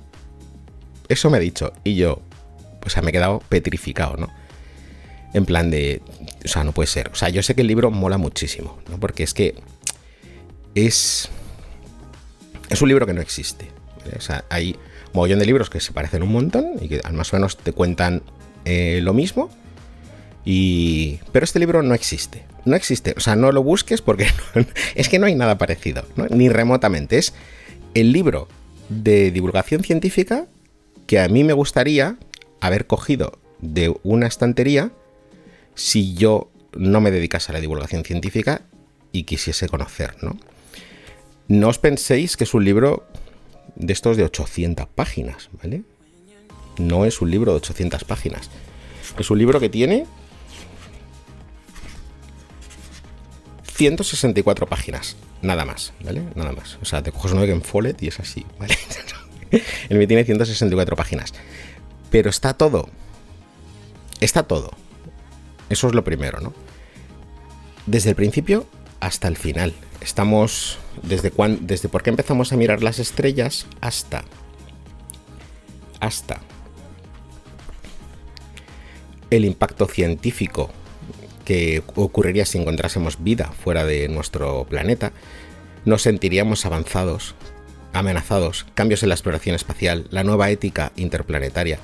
[1.09, 1.73] Eso me ha dicho.
[1.83, 2.21] Y yo,
[2.79, 4.29] pues me he quedado petrificado, ¿no?
[5.33, 6.01] En plan de,
[6.45, 7.09] o sea, no puede ser.
[7.09, 8.99] O sea, yo sé que el libro mola muchísimo, ¿no?
[8.99, 9.55] Porque es que
[10.75, 11.29] es...
[12.69, 13.69] Es un libro que no existe.
[14.15, 14.75] O sea, hay
[15.13, 17.71] un montón de libros que se parecen un montón y que más o menos te
[17.71, 18.23] cuentan
[18.65, 19.49] eh, lo mismo,
[20.45, 21.19] y...
[21.31, 22.43] Pero este libro no existe.
[22.65, 23.13] No existe.
[23.17, 24.27] O sea, no lo busques porque
[24.95, 27.17] es que no hay nada parecido, ni remotamente.
[27.17, 27.33] Es
[27.93, 28.47] el libro
[28.89, 30.47] de divulgación científica
[31.07, 32.17] que a mí me gustaría
[32.61, 34.91] haber cogido de una estantería
[35.75, 38.63] si yo no me dedicase a la divulgación científica
[39.11, 40.37] y quisiese conocer, ¿no?
[41.47, 43.05] No os penséis que es un libro
[43.75, 45.83] de estos de 800 páginas, ¿vale?
[46.77, 48.49] No es un libro de 800 páginas.
[49.17, 50.05] Es un libro que tiene
[53.75, 56.23] 164 páginas, nada más, ¿vale?
[56.35, 56.77] Nada más.
[56.81, 58.77] O sea, te coges uno de Follet y es así, ¿vale?
[59.89, 61.33] El mío tiene 164 páginas.
[62.09, 62.89] Pero está todo.
[64.19, 64.71] Está todo.
[65.73, 66.53] Eso es lo primero, ¿no?
[67.87, 68.67] Desde el principio
[68.99, 69.73] hasta el final.
[70.01, 74.23] Estamos desde desde por qué empezamos a mirar las estrellas hasta
[75.99, 76.41] hasta
[79.31, 80.69] el impacto científico
[81.43, 85.11] que ocurriría si encontrásemos vida fuera de nuestro planeta,
[85.85, 87.33] nos sentiríamos avanzados,
[87.93, 91.79] amenazados, cambios en la exploración espacial, la nueva ética interplanetaria,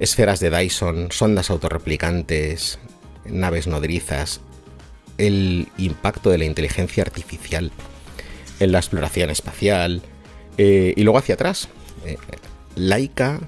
[0.00, 2.80] esferas de Dyson, sondas autorreplicantes,
[3.30, 4.40] naves nodrizas,
[5.18, 7.72] el impacto de la inteligencia artificial
[8.58, 10.02] en la exploración espacial,
[10.58, 11.68] eh, y luego hacia atrás,
[12.04, 12.16] eh,
[12.76, 13.40] Laika,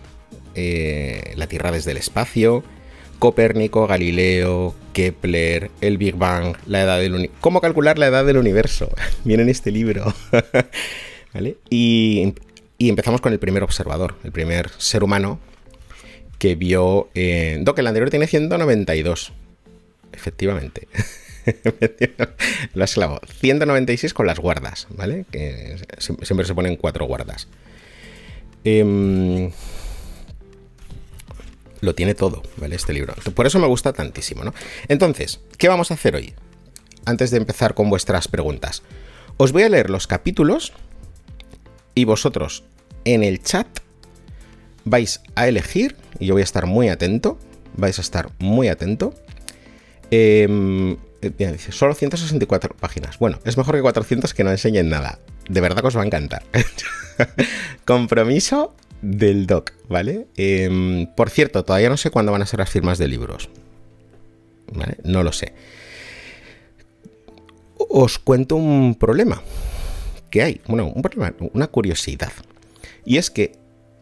[0.54, 2.62] eh, la Tierra desde el espacio,
[3.18, 7.30] Copérnico, Galileo, Kepler, el Big Bang, la edad del.
[7.40, 8.90] ¿Cómo calcular la edad del universo?
[9.24, 10.12] Viene en este libro.
[11.34, 11.56] ¿Vale?
[11.70, 12.34] Y,
[12.78, 15.38] empezamos con el primer observador, el primer ser humano
[16.38, 17.10] que vio.
[17.14, 19.32] Eh, Doc, el anterior tiene 192.
[20.12, 20.88] Efectivamente.
[22.74, 23.20] Lo has clavado.
[23.40, 25.24] 196 con las guardas, ¿vale?
[25.30, 27.48] Que siempre se ponen cuatro guardas.
[28.64, 29.50] Eh,
[31.82, 32.76] lo tiene todo, ¿vale?
[32.76, 33.14] Este libro.
[33.34, 34.54] Por eso me gusta tantísimo, ¿no?
[34.86, 36.32] Entonces, ¿qué vamos a hacer hoy?
[37.04, 38.82] Antes de empezar con vuestras preguntas.
[39.36, 40.72] Os voy a leer los capítulos
[41.96, 42.62] y vosotros
[43.04, 43.66] en el chat
[44.84, 47.36] vais a elegir, y yo voy a estar muy atento,
[47.76, 49.12] vais a estar muy atento.
[50.14, 50.96] Eh,
[51.38, 53.18] dice, solo 164 páginas.
[53.18, 55.18] Bueno, es mejor que 400 que no enseñen nada.
[55.48, 56.42] De verdad que os va a encantar.
[57.86, 60.26] Compromiso del doc, ¿vale?
[60.36, 63.48] Em, por cierto, todavía no sé cuándo van a ser las firmas de libros.
[64.70, 64.98] ¿Vale?
[65.02, 65.54] No lo sé.
[67.78, 69.42] Os cuento un problema
[70.30, 70.60] que hay.
[70.66, 72.32] Bueno, un problema, una curiosidad.
[73.06, 73.52] Y es que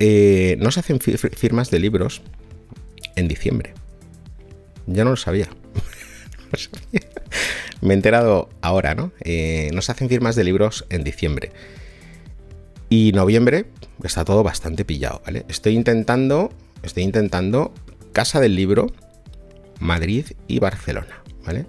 [0.01, 2.23] eh, no se hacen firmas de libros
[3.15, 3.75] en diciembre.
[4.87, 5.49] Ya no lo sabía.
[7.81, 9.13] Me he enterado ahora, ¿no?
[9.21, 11.53] Eh, no se hacen firmas de libros en diciembre.
[12.89, 13.67] Y noviembre
[14.03, 15.45] está todo bastante pillado, ¿vale?
[15.49, 17.73] Estoy intentando, estoy intentando
[18.13, 18.93] Casa del Libro,
[19.79, 21.67] Madrid y Barcelona, ¿vale?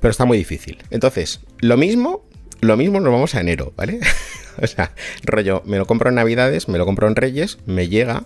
[0.00, 0.78] Pero está muy difícil.
[0.90, 2.24] Entonces, lo mismo,
[2.60, 4.00] lo mismo nos vamos a enero, ¿vale?
[4.62, 4.92] o sea,
[5.24, 8.24] rollo, me lo compro en Navidades, me lo compro en Reyes, me llega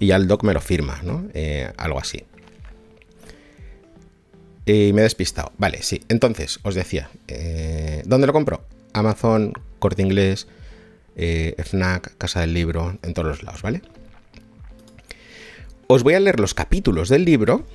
[0.00, 1.28] y ya el doc me lo firma, ¿no?
[1.34, 2.24] Eh, algo así.
[4.64, 5.52] Y me he despistado.
[5.58, 6.02] Vale, sí.
[6.08, 8.64] Entonces, os decía, eh, ¿dónde lo compro?
[8.92, 10.46] Amazon, Corte Inglés,
[11.16, 13.82] eh, FNAC, Casa del Libro, en todos los lados, ¿vale?
[15.88, 17.66] Os voy a leer los capítulos del libro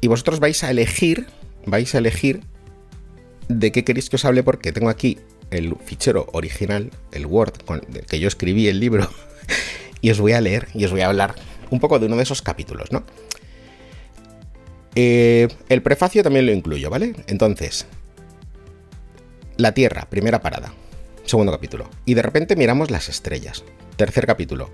[0.00, 1.26] y vosotros vais a elegir,
[1.66, 2.40] vais a elegir
[3.48, 5.18] de qué queréis que os hable porque tengo aquí
[5.50, 9.10] el fichero original, el Word, con el que yo escribí el libro,
[10.00, 11.34] y os voy a leer y os voy a hablar
[11.70, 13.04] un poco de uno de esos capítulos, ¿no?
[14.96, 17.14] Eh, el prefacio también lo incluyo, ¿vale?
[17.26, 17.86] Entonces,
[19.58, 20.72] la Tierra, primera parada.
[21.24, 21.88] segundo capítulo.
[22.04, 23.62] Y de repente miramos las estrellas.
[23.96, 24.70] Tercer capítulo.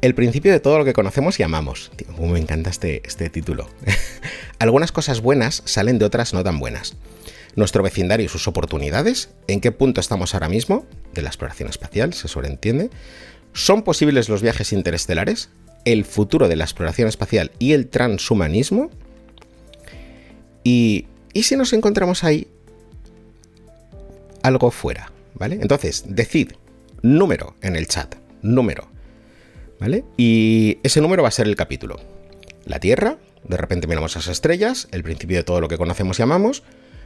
[0.00, 1.90] El principio de todo lo que conocemos y amamos.
[2.18, 3.68] me encanta este, este título.
[4.58, 6.96] Algunas cosas buenas salen de otras no tan buenas.
[7.54, 9.30] Nuestro vecindario y sus oportunidades.
[9.46, 10.86] ¿En qué punto estamos ahora mismo?
[11.14, 12.90] De la exploración espacial, se sobreentiende.
[13.52, 15.50] ¿Son posibles los viajes interestelares?
[15.84, 18.90] ¿El futuro de la exploración espacial y el transhumanismo?
[20.66, 22.48] Y, ¿y si nos encontramos ahí
[24.42, 25.12] algo fuera?
[25.34, 25.60] ¿Vale?
[25.62, 26.54] Entonces, decid
[27.02, 28.16] número en el chat.
[28.42, 28.88] Número.
[29.78, 30.04] ¿Vale?
[30.16, 32.00] Y ese número va a ser el capítulo.
[32.64, 36.22] La Tierra, de repente miramos las estrellas, el principio de todo lo que conocemos y
[36.22, 36.64] amamos,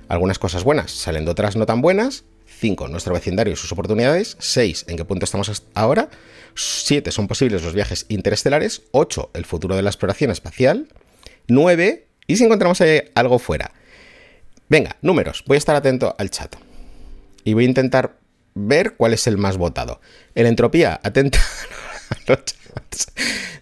[0.08, 2.88] algunas cosas buenas salen de otras no tan buenas, 5.
[2.88, 4.38] Nuestro vecindario y sus oportunidades.
[4.38, 4.86] 6.
[4.88, 6.08] ¿En qué punto estamos ahora?
[6.54, 7.10] 7.
[7.10, 8.84] Son posibles los viajes interestelares.
[8.92, 9.32] 8.
[9.34, 10.88] El futuro de la exploración espacial.
[11.46, 12.06] 9.
[12.30, 12.80] ¿Y si encontramos
[13.16, 13.72] algo fuera?
[14.68, 15.42] Venga, números.
[15.48, 16.54] Voy a estar atento al chat.
[17.42, 18.18] Y voy a intentar
[18.54, 20.00] ver cuál es el más votado.
[20.36, 21.40] El entropía, atenta
[22.10, 23.08] a los chats.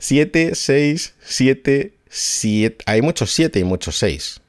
[0.00, 2.84] 7, 6, 7, 7.
[2.84, 4.42] Hay muchos 7 y muchos 6.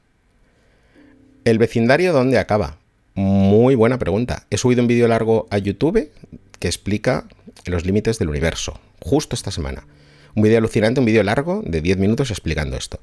[1.46, 2.76] ¿El vecindario dónde acaba?
[3.14, 4.46] Muy buena pregunta.
[4.50, 6.10] He subido un vídeo largo a YouTube
[6.58, 7.26] que explica
[7.64, 9.86] los límites del universo, justo esta semana.
[10.34, 13.00] Un vídeo alucinante, un vídeo largo de 10 minutos explicando esto.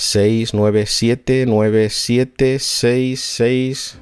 [0.00, 3.98] 6, 9, 7, 9, 7, 6, 6,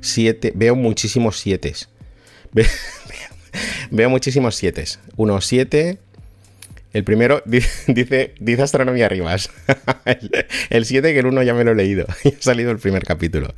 [0.00, 0.52] 7.
[0.56, 1.72] Veo muchísimos 7.
[3.92, 4.84] Veo, muchísimos 7.
[5.14, 5.98] 1, 7,
[6.92, 7.44] el primero
[7.86, 9.50] dice, dice Astronomía Arribas.
[10.70, 12.06] El 7 que el 1 ya me lo he leído.
[12.24, 13.54] Ya ha salido el primer capítulo.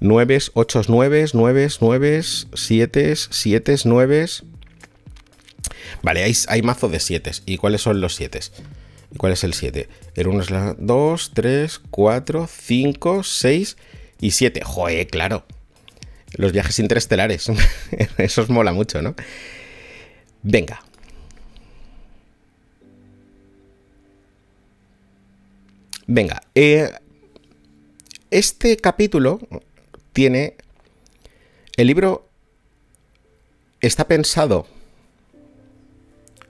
[0.00, 2.22] 9, 8, 9, 9, 9,
[2.54, 4.26] 7, 7, 9.
[6.02, 7.30] Vale, hay, hay mazo de 7.
[7.46, 8.40] ¿Y cuáles son los 7?
[9.12, 9.88] ¿Y cuál es el 7?
[10.14, 13.76] El 1 es la 2, 3, 4, 5, 6
[14.20, 14.62] y 7.
[14.64, 15.44] Joder, claro.
[16.34, 17.50] Los viajes interestelares.
[18.18, 19.14] Eso os mola mucho, ¿no?
[20.42, 20.80] Venga,
[26.12, 26.90] Venga, eh,
[28.32, 29.38] este capítulo
[30.12, 30.56] tiene...
[31.76, 32.26] El libro
[33.80, 34.66] está pensado...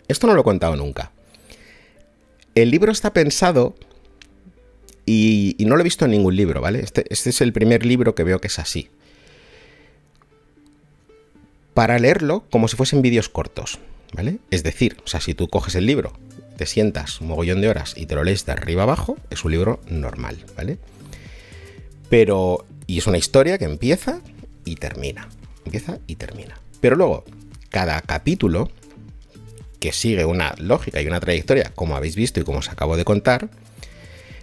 [0.08, 1.12] Esto no lo he contado nunca.
[2.54, 3.74] El libro está pensado
[5.06, 6.80] y, no lo he visto en ningún libro, ¿vale?
[6.80, 8.90] Este, este, es el primer libro que veo que es así.
[11.74, 13.78] Para leerlo como si fuesen vídeos cortos,
[14.12, 14.38] ¿vale?
[14.50, 16.12] Es decir, o sea, si tú coges el libro
[16.60, 19.52] te sientas un mogollón de horas y te lo lees de arriba abajo, es un
[19.52, 20.76] libro normal, ¿vale?
[22.10, 24.20] Pero, y es una historia que empieza
[24.66, 25.30] y termina.
[25.64, 26.60] Empieza y termina.
[26.82, 27.24] Pero luego,
[27.70, 28.70] cada capítulo,
[29.80, 33.04] que sigue una lógica y una trayectoria, como habéis visto y como os acabo de
[33.04, 33.48] contar,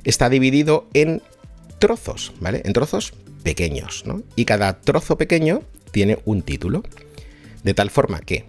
[0.04, 1.22] está dividido en
[1.80, 2.62] trozos, ¿vale?
[2.66, 4.24] En trozos pequeños, ¿no?
[4.36, 6.84] Y cada trozo pequeño tiene un título.
[7.64, 8.46] De tal forma que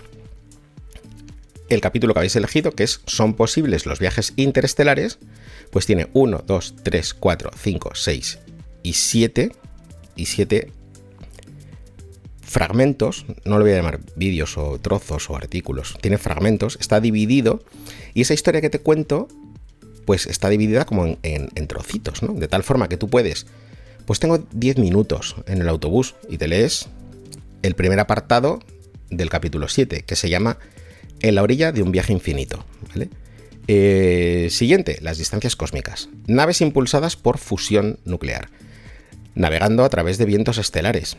[1.68, 5.18] el capítulo que habéis elegido, que es Son posibles los viajes interestelares,
[5.70, 8.38] pues tiene 1, 2, 3, 4, 5, 6
[8.82, 9.52] y 7
[10.16, 10.72] y 7
[12.48, 17.62] fragmentos, no lo voy a llamar vídeos o trozos o artículos, tiene fragmentos, está dividido
[18.14, 19.28] y esa historia que te cuento
[20.06, 22.32] pues está dividida como en, trocitos, ¿no?
[22.32, 23.46] De tal forma que tú puedes,
[24.06, 26.88] pues tengo 10 minutos en el autobús y te lees
[27.60, 28.60] el primer apartado
[29.10, 30.58] del capítulo 7, que se llama
[31.20, 32.64] en la orilla de un viaje infinito.
[33.66, 36.08] Eh, siguiente, las distancias cósmicas.
[36.26, 38.48] Naves impulsadas por fusión nuclear.
[39.34, 41.18] Navegando a través de vientos estelares.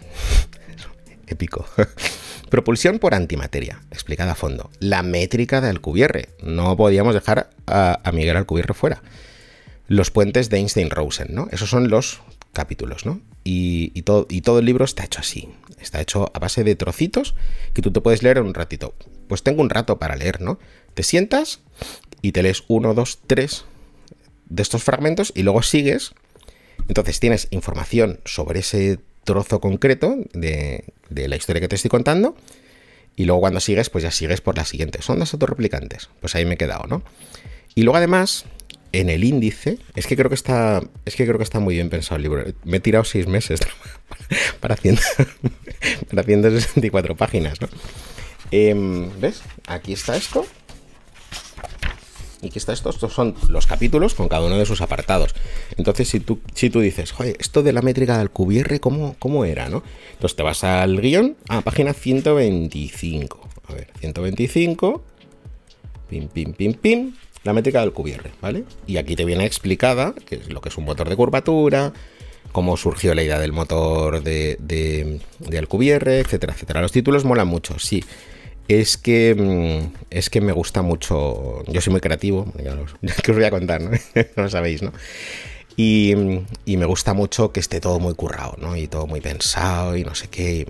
[1.30, 1.66] Épico.
[2.50, 4.70] Propulsión por antimateria, explicada a fondo.
[4.80, 6.30] La métrica de Alcubierre.
[6.42, 9.02] No podíamos dejar a, Miguel Alcubierre fuera.
[9.88, 11.48] Los puentes de Einstein-Rosen, ¿no?
[11.52, 12.22] Esos son los
[12.54, 13.22] capítulos, ¿no?
[13.44, 15.50] Y, todo, y todo el libro está hecho así.
[15.80, 17.36] Está hecho a base de trocitos
[17.74, 18.94] que tú te puedes leer en un ratito
[19.30, 20.60] pues tengo un rato para leer, ¿no?
[20.96, 21.62] Te sientas
[22.22, 23.64] y te lees uno, dos, tres
[24.50, 26.14] de estos fragmentos y luego sigues.
[26.90, 32.36] Entonces tienes información sobre ese trozo concreto de, la historia que te estoy contando.
[33.16, 35.04] Y luego cuando sigues, pues ya sigues por la siguiente.
[35.04, 36.10] Son las autorreplicantes.
[36.20, 37.04] Pues ahí me he quedado, ¿no?
[37.76, 38.46] Y luego además,
[38.92, 40.82] en el índice, es que creo que está.
[41.06, 42.44] Es que creo que está muy bien pensado el libro.
[42.64, 43.60] Me he tirado seis meses
[44.60, 45.02] para, haciendo,
[46.10, 47.68] para 164 páginas, ¿no?
[48.50, 49.44] Em, ¿Ves?
[49.68, 50.48] Aquí está esto.
[52.42, 52.90] Y aquí está esto.
[52.90, 55.36] Estos son los capítulos con cada uno de sus apartados.
[55.78, 59.46] Entonces, si tú, si tú dices, joder, esto de la métrica del Alcubierre, ¿cómo, ¿cómo
[59.46, 59.84] era, no?
[60.14, 63.50] Entonces te vas al guion, a página 125.
[63.68, 65.04] A ver, 125.
[66.10, 67.14] Pim, pim, pim, pim.
[67.44, 68.64] La métrica del Alcubierre, ¿vale?
[68.86, 71.94] Y aquí te viene explicada que es lo que es un motor de curvatura,
[72.52, 76.82] cómo surgió la idea del motor de, de, de Alcubierre, etcétera, etcétera.
[76.82, 78.04] Los títulos molan mucho, sí
[78.70, 81.64] es que, mm, es que me gusta mucho.
[81.68, 82.78] Yo soy muy creativo, ya,
[83.24, 83.90] que os voy a contar, ¿no?
[84.38, 84.94] no lo sabéis, ¿no?
[85.76, 86.14] Y,
[86.66, 88.76] me gusta mucho que esté todo muy currado, ¿no?
[88.76, 90.68] Y todo muy pensado y no sé qué.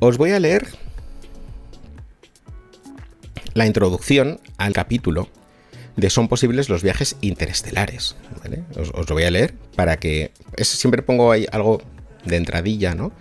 [0.00, 0.66] Os voy a leer
[3.54, 5.28] la introducción al capítulo
[5.96, 8.16] de Son posibles los viajes interestelares.
[8.76, 10.32] os, lo voy a leer para que.
[10.56, 11.80] Es, siempre pongo ahí algo
[12.24, 13.12] de entradilla, ¿no?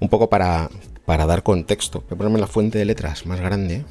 [0.00, 0.70] Un poco para,
[1.04, 3.84] para dar contexto, voy a ponerme la fuente de letras más grande,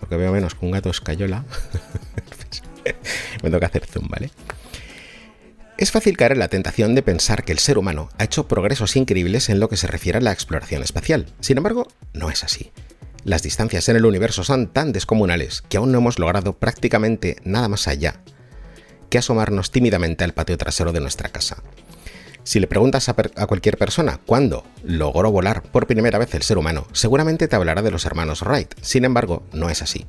[0.00, 1.44] porque veo menos que un gato escayola.
[3.42, 4.30] Me tengo que hacer zoom, ¿vale?
[5.78, 8.96] Es fácil caer en la tentación de pensar que el ser humano ha hecho progresos
[8.96, 11.26] increíbles en lo que se refiere a la exploración espacial.
[11.40, 12.72] Sin embargo, no es así.
[13.24, 17.68] Las distancias en el universo son tan descomunales que aún no hemos logrado prácticamente nada
[17.68, 18.22] más allá
[19.10, 21.62] que asomarnos tímidamente al patio trasero de nuestra casa.
[22.46, 23.14] Si le preguntas a,
[23.48, 27.90] cualquier persona cuándo logró volar por primera vez el ser humano, seguramente te hablará de
[27.90, 28.72] los hermanos Wright.
[28.82, 30.06] Sin embargo, no es así.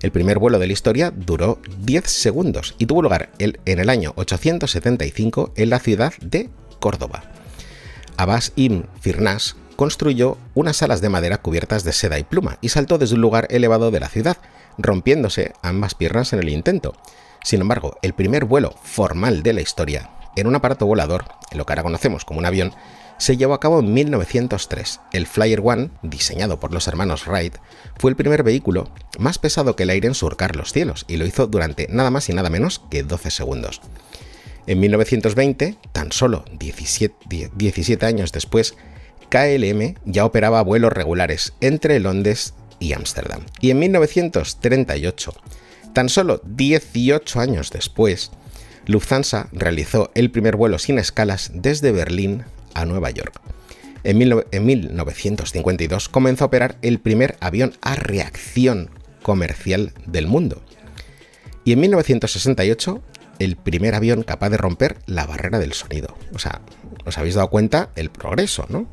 [0.00, 4.12] El primer vuelo de la historia duró 10 segundos y tuvo lugar en el año
[4.14, 6.48] 875 en la ciudad de
[6.78, 7.24] Córdoba.
[8.16, 12.98] Abbas ibn Firnas construyó unas alas de madera cubiertas de seda y pluma y saltó
[12.98, 14.36] desde un lugar elevado de la ciudad,
[14.78, 16.94] rompiéndose ambas piernas en el intento.
[17.42, 21.66] Sin embargo, el primer vuelo formal de la historia en un aparato volador, en lo
[21.66, 22.72] que ahora conocemos como un avión,
[23.20, 25.00] se llevó a cabo en 1903.
[25.12, 27.56] El Flyer One, diseñado por los hermanos Wright,
[27.98, 28.88] fue el primer vehículo
[29.18, 32.28] más pesado que el aire en surcar los cielos y lo hizo durante nada más
[32.30, 33.82] y nada menos que 12 segundos.
[34.66, 38.74] En 1920, tan solo 17, 17 años después,
[39.28, 43.42] KLM ya operaba vuelos regulares entre Londres y Ámsterdam.
[43.60, 45.34] Y en 1938,
[45.92, 48.30] tan solo 18 años después,
[48.90, 53.40] Lufthansa realizó el primer vuelo sin escalas desde Berlín a Nueva York.
[54.02, 58.90] En, 1952 comenzó a operar el primer avión a reacción
[59.22, 60.62] comercial del mundo.
[61.64, 63.02] Y en 1968
[63.38, 66.16] el primer avión capaz de romper la barrera del sonido.
[66.34, 66.60] O sea,
[67.04, 68.86] os habéis dado cuenta el progreso, ¿no?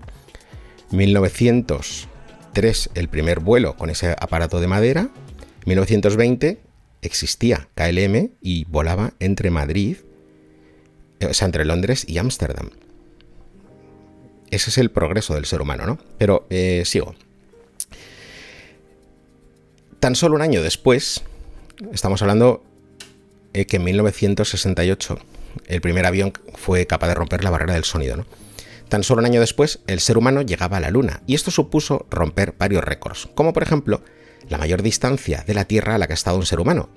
[0.92, 5.10] 1903 el primer vuelo con ese aparato de madera.
[5.66, 6.67] 1920
[7.02, 9.98] existía KLM y volaba entre Madrid,
[11.28, 12.70] o sea, entre Londres y Ámsterdam.
[14.50, 16.00] Ese es el progreso del ser humano, ¿no?
[16.18, 17.16] Pero eh, sigo.
[20.00, 21.24] Tan solo un año después,
[21.92, 22.64] estamos hablando
[23.54, 25.20] eh, que en 1968
[25.68, 28.26] el primer avión fue capaz de romper la barrera del sonido, ¿no?
[28.90, 32.06] Tan solo un año después, el ser humano llegaba a la Luna, y esto supuso
[32.10, 34.02] romper varios récords, como por ejemplo
[34.50, 36.90] la mayor distancia de la Tierra a la que ha estado un ser humano.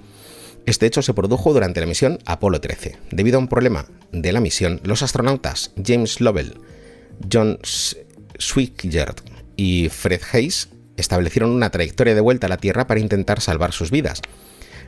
[0.66, 2.98] Este hecho se produjo durante la misión Apolo 13.
[3.10, 6.60] Debido a un problema de la misión, los astronautas James Lovell,
[7.32, 7.58] John
[8.38, 9.20] Swigert
[9.56, 13.90] y Fred Hayes establecieron una trayectoria de vuelta a la Tierra para intentar salvar sus
[13.90, 14.20] vidas,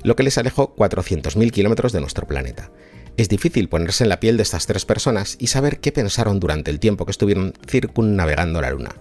[0.02, 2.70] lo que les alejó 400.000 kilómetros de nuestro planeta.
[3.16, 6.70] Es difícil ponerse en la piel de estas tres personas y saber qué pensaron durante
[6.70, 8.94] el tiempo que estuvieron circunnavegando la Luna.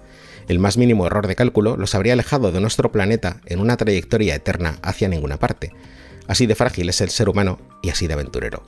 [0.47, 4.35] El más mínimo error de cálculo los habría alejado de nuestro planeta en una trayectoria
[4.35, 5.73] eterna hacia ninguna parte.
[6.27, 8.63] Así de frágil es el ser humano y así de aventurero.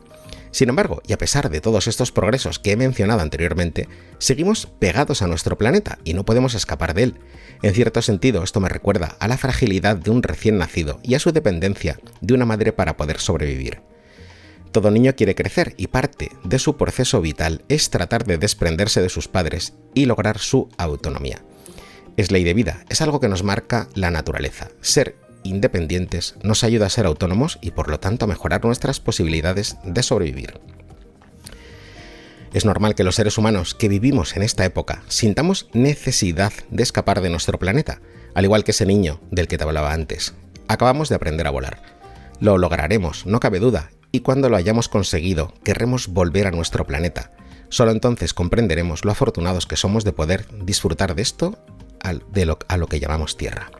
[0.53, 5.23] Sin embargo, y a pesar de todos estos progresos que he mencionado anteriormente, seguimos pegados
[5.23, 7.19] a nuestro planeta y no podemos escapar de él.
[7.63, 11.19] En cierto sentido, esto me recuerda a la fragilidad de un recién nacido y a
[11.19, 13.81] su dependencia de una madre para poder sobrevivir.
[14.71, 19.09] Todo niño quiere crecer y parte de su proceso vital es tratar de desprenderse de
[19.09, 21.43] sus padres y lograr su autonomía.
[22.15, 24.69] Es ley de vida, es algo que nos marca la naturaleza.
[24.81, 29.77] Ser independientes nos ayuda a ser autónomos y por lo tanto a mejorar nuestras posibilidades
[29.83, 30.59] de sobrevivir.
[32.53, 37.21] Es normal que los seres humanos que vivimos en esta época sintamos necesidad de escapar
[37.21, 37.99] de nuestro planeta,
[38.35, 40.35] al igual que ese niño del que te hablaba antes.
[40.67, 41.81] Acabamos de aprender a volar.
[42.39, 47.31] Lo lograremos, no cabe duda, y cuando lo hayamos conseguido, querremos volver a nuestro planeta.
[47.69, 51.57] Solo entonces comprenderemos lo afortunados que somos de poder disfrutar de esto
[52.03, 53.71] de lo, a lo que llamamos Tierra.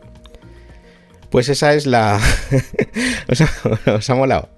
[1.30, 2.20] Pues esa es la...
[3.28, 4.48] ¿Os, ha, molado?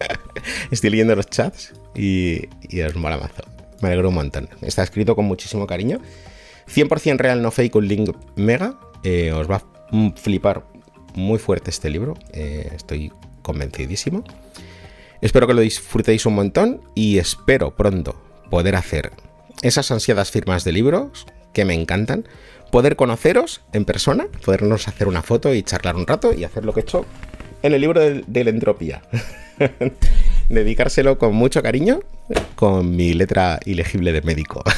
[0.70, 3.42] Estoy leyendo los chats y, y os mola mazo.
[3.80, 4.48] Me alegro un montón.
[4.60, 6.00] Está escrito con muchísimo cariño.
[6.72, 8.78] 100% real, no fake, un link mega.
[9.02, 10.64] Eh, os va a flipar
[11.14, 12.14] muy fuerte este libro.
[12.32, 14.24] Eh, estoy convencidísimo.
[15.20, 19.12] Espero que lo disfrutéis un montón y espero pronto poder hacer
[19.62, 22.26] esas ansiadas firmas de libros que me encantan,
[22.70, 26.72] poder conoceros en persona, podernos hacer una foto y charlar un rato y hacer lo
[26.72, 27.06] que he hecho
[27.62, 29.02] en el libro de, la entropía.
[30.48, 32.00] dedicárselo con mucho cariño,
[32.54, 34.62] con mi letra ilegible de médico.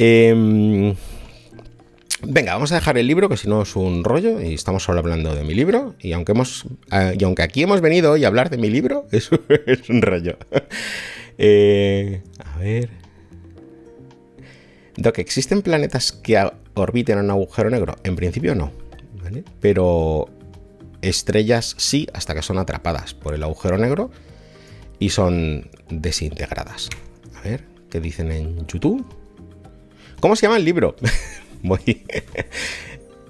[0.00, 0.94] Em,
[2.22, 5.00] venga, vamos a dejar el libro, que si no es un rollo, y estamos solo
[5.00, 8.28] hablando de mi libro, y aunque, hemos, eh, y aunque aquí hemos venido hoy a
[8.28, 9.28] hablar de mi libro, es,
[9.66, 10.36] es un rollo.
[11.36, 13.07] Eh, a ver...
[14.98, 16.44] Doc, ¿existen planetas que
[16.74, 17.94] orbiten un agujero negro?
[18.02, 18.72] En principio no,
[19.22, 19.44] ¿vale?
[19.60, 20.28] Pero
[21.02, 24.10] estrellas sí hasta que son atrapadas por el agujero negro
[24.98, 26.88] y son desintegradas.
[27.36, 29.06] A ver, ¿qué dicen en YouTube?
[30.18, 30.96] ¿Cómo se llama el libro?
[31.62, 32.04] Voy.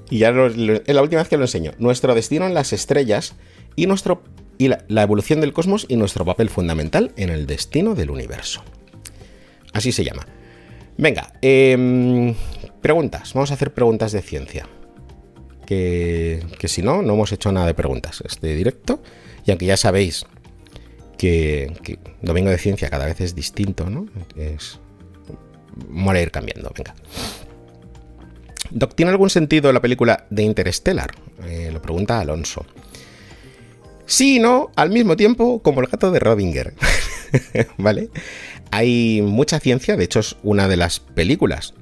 [0.08, 1.72] y ya es la última vez que lo enseño.
[1.76, 3.34] Nuestro destino en las estrellas
[3.76, 4.22] y, nuestro,
[4.56, 8.64] y la evolución del cosmos y nuestro papel fundamental en el destino del universo.
[9.74, 10.26] Así se llama.
[10.98, 12.34] Venga, em,
[12.82, 13.32] preguntas.
[13.32, 14.68] Vamos a hacer preguntas de ciencia.
[15.64, 19.00] Que, si no, no hemos hecho nada de preguntas este directo.
[19.46, 20.26] Y aunque ya sabéis
[21.16, 24.06] que, Domingo de Ciencia cada vez es distinto, ¿no?
[24.36, 24.80] Es.
[25.88, 26.94] Morir ir cambiando, venga.
[28.96, 31.12] ¿tiene algún sentido la película de Interstellar?
[31.44, 32.66] Eh, lo pregunta Alonso.
[34.04, 36.74] Sí y no, al mismo tiempo, como el gato de Rodinger.
[37.78, 38.10] ¿Vale?
[38.70, 41.74] Hay mucha ciencia, de hecho es una de las películas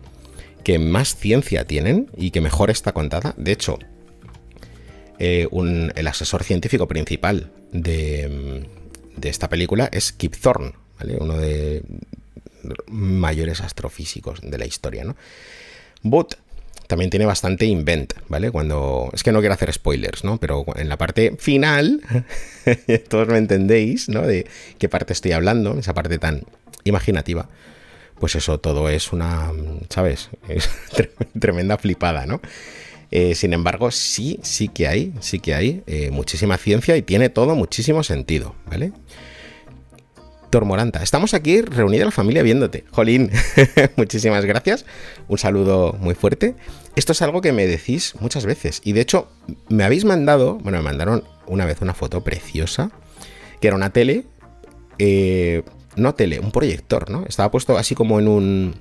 [0.65, 3.35] que más ciencia tienen y que mejor está contada.
[3.37, 3.79] De hecho,
[5.19, 8.67] eh, el asesor científico principal de,
[9.23, 10.73] esta película es Kip Thorne,
[11.21, 11.83] uno de
[12.89, 15.05] mayores astrofísicos de la historia.
[15.05, 15.17] ¿no?
[16.03, 16.35] But
[16.87, 18.51] también tiene bastante invent, ¿vale?
[18.51, 19.11] Cuando.
[19.13, 20.39] Es que no quiero hacer spoilers, ¿no?
[20.39, 22.01] Pero en la parte final,
[23.09, 24.23] todos me entendéis, ¿no?
[24.23, 24.47] De
[24.79, 26.45] qué parte estoy hablando, esa parte tan
[26.89, 27.49] imaginativa.
[28.19, 29.53] Pues eso, todo es una.
[29.91, 30.31] ¿Sabes?
[30.49, 30.71] Es
[31.39, 32.41] tremenda flipada, ¿no?
[33.11, 37.29] Eh, sin embargo, sí, sí que hay, sí que hay eh, muchísima ciencia y tiene
[37.29, 38.93] todo muchísimo sentido, ¿vale?
[40.51, 41.03] Tormoranta.
[41.03, 42.85] Estamos aquí reunida la familia viéndote.
[42.91, 43.31] Jolín,
[43.97, 44.87] muchísimas gracias.
[45.29, 46.55] Un saludo muy fuerte.
[46.97, 48.81] Esto es algo que me decís muchas veces.
[48.85, 49.29] Y de hecho,
[49.69, 52.91] me habéis mandado, bueno, me mandaron una vez una foto preciosa,
[53.61, 54.25] que era una tele,
[54.99, 55.63] eh,
[55.97, 57.25] no tele, un proyector, ¿no?
[57.27, 58.75] Estaba puesto así como en un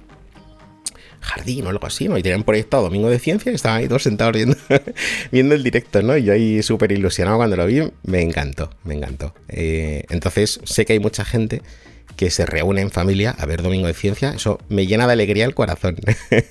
[1.26, 2.18] jardín o algo así, ¿no?
[2.18, 4.36] Y tenían proyectado Domingo de Ciencia y estaban ahí todos sentados
[5.32, 6.16] viendo, el directo, ¿no?
[6.16, 9.34] Y yo ahí súper ilusionado cuando lo vi, me encantó, me encantó.
[9.49, 11.61] Eh, entonces, sé que hay mucha gente
[12.16, 15.45] que se reúne en familia a ver Domingo de Ciencia, eso me llena de alegría
[15.45, 15.97] el corazón.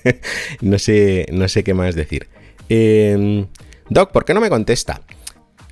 [0.61, 2.27] no, sé, no sé qué más decir.
[2.69, 3.47] Em,
[3.89, 5.01] Doc, ¿por qué no me contesta?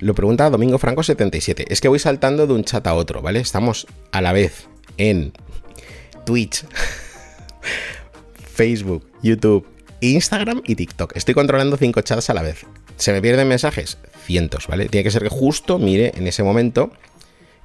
[0.00, 1.66] Lo pregunta Domingo Franco 77.
[1.68, 3.40] Es que voy saltando de un chat a otro, ¿vale?
[3.40, 5.32] Estamos a la vez en
[6.24, 6.64] Twitch,
[8.54, 9.66] Facebook, YouTube,
[10.00, 11.16] Instagram y TikTok.
[11.16, 12.66] Estoy controlando cinco chats a la vez.
[12.96, 13.98] ¿Se me pierden mensajes?
[14.24, 14.88] Cientos, ¿vale?
[14.88, 16.92] Tiene que ser que justo mire en ese momento,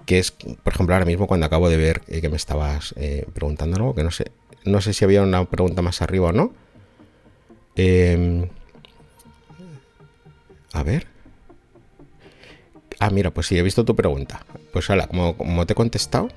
[0.05, 3.25] que es, por ejemplo, ahora mismo cuando acabo de ver eh, que me estabas eh,
[3.33, 4.31] preguntando algo, que no sé,
[4.65, 6.53] no sé si había una pregunta más arriba o no.
[7.75, 8.49] Em,
[10.73, 11.07] a ver.
[12.99, 14.45] Ah, mira, pues sí, he visto tu pregunta.
[14.73, 16.29] Pues hola, como, como te he contestado,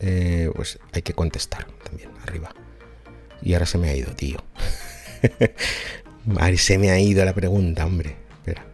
[0.00, 2.54] eh, pues hay que contestar también arriba.
[3.42, 4.38] Y ahora se me ha ido, tío.
[6.56, 8.16] Se me ha ido la pregunta, hombre.
[8.38, 8.66] Espera.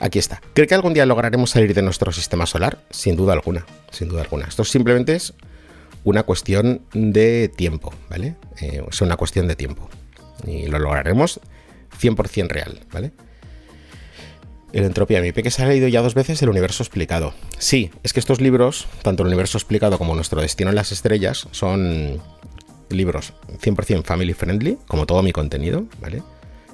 [0.00, 0.40] Aquí está.
[0.54, 2.78] ¿Cree que algún día lograremos salir de nuestro sistema solar?
[2.90, 3.66] Sin duda alguna.
[3.90, 4.46] Sin duda alguna.
[4.46, 5.34] Esto simplemente es
[6.04, 8.36] una cuestión de tiempo, ¿vale?
[8.60, 9.90] Eh, es una cuestión de tiempo.
[10.46, 11.40] Y lo lograremos
[12.00, 13.12] 100% real, ¿vale?
[14.72, 17.32] El entropía, mi peque se ha leído ya dos veces el universo explicado.
[17.58, 21.48] Sí, es que estos libros, tanto el universo explicado como nuestro destino en las estrellas,
[21.52, 22.20] son
[22.90, 26.22] libros 100% family friendly, como todo mi contenido, ¿vale?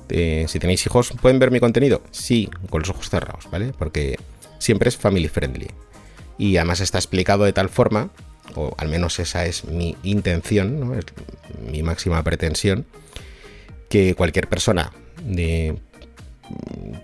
[0.08, 2.02] Eh, si tenéis hijos, ¿pueden ver mi contenido?
[2.10, 3.72] Sí, con los ojos cerrados, ¿vale?
[3.78, 4.18] Porque
[4.58, 5.68] siempre es family friendly.
[6.36, 8.10] Y además está explicado de tal forma,
[8.56, 10.94] o al menos esa es mi intención, ¿no?
[11.70, 12.86] mi máxima pretensión,
[13.88, 14.92] que cualquier persona
[15.22, 15.78] de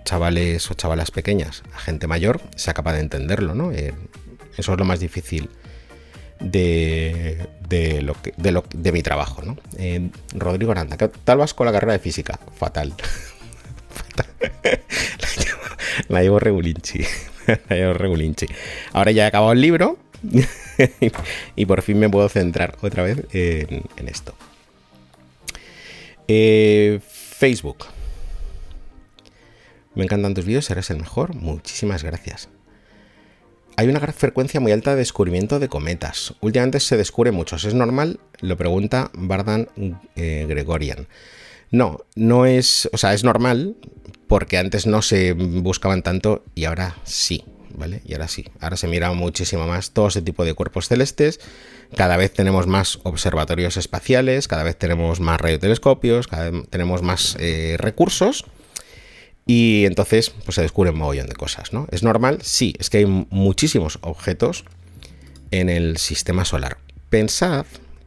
[0.04, 3.72] chavales o chavalas pequeñas a gente mayor sea capaz de entenderlo, ¿no?
[3.72, 3.94] Eh,
[4.56, 5.48] eso es lo más difícil
[6.40, 7.48] de,
[8.02, 9.42] lo que, de, lo, de mi trabajo.
[9.42, 9.56] ¿no?
[9.78, 12.38] Eh, Rodrigo Aranda, ¿qué tal vas con la carrera de física?
[12.56, 12.94] Fatal.
[16.08, 17.00] la, llevo, regulinchi.
[17.46, 18.46] la llevo regulinchi.
[18.92, 19.98] Ahora ya he acabado el libro
[21.56, 24.34] y por fin me puedo centrar otra vez en, esto.
[26.28, 27.86] Eh, Facebook.
[29.94, 31.34] Me encantan tus vídeos, eres el mejor.
[31.34, 32.48] Muchísimas gracias
[33.80, 36.34] hay una gran frecuencia muy alta de descubrimiento de cometas.
[36.42, 37.64] Últimamente se descubre muchos.
[37.64, 38.20] ¿Es normal?
[38.40, 39.68] Lo pregunta Bardan
[40.16, 41.08] eh, Gregorian.
[41.70, 43.76] No, no es, o sea, es normal
[44.26, 47.42] porque antes no se buscaban tanto y ahora sí,
[47.74, 48.02] ¿vale?
[48.04, 51.40] Y ahora sí, ahora se mira muchísimo más todo ese tipo de cuerpos celestes.
[51.96, 57.34] Cada vez tenemos más observatorios espaciales, cada vez tenemos más radiotelescopios, cada vez tenemos más
[57.40, 58.44] eh, recursos.
[59.46, 61.86] Y entonces, pues se descubren un mogollón de cosas, ¿no?
[61.90, 62.38] ¿Es normal?
[62.42, 64.64] Sí, es que hay muchísimos objetos
[65.50, 66.78] en el sistema solar.
[67.08, 67.66] Pensad,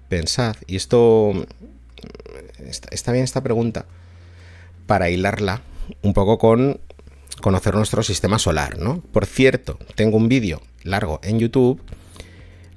[0.09, 1.33] pensad, y esto
[2.91, 3.85] está bien esta pregunta
[4.85, 5.61] para hilarla
[6.01, 6.79] un poco con
[7.41, 9.01] conocer nuestro sistema solar, ¿no?
[9.11, 11.81] Por cierto, tengo un vídeo largo en YouTube,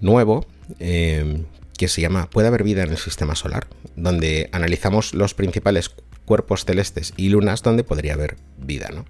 [0.00, 0.46] nuevo,
[0.80, 1.44] eh,
[1.76, 3.66] que se llama ¿Puede haber vida en el sistema solar?
[3.94, 5.90] Donde analizamos los principales
[6.26, 9.06] cuerpos celestes y lunas donde podría haber vida, ¿no?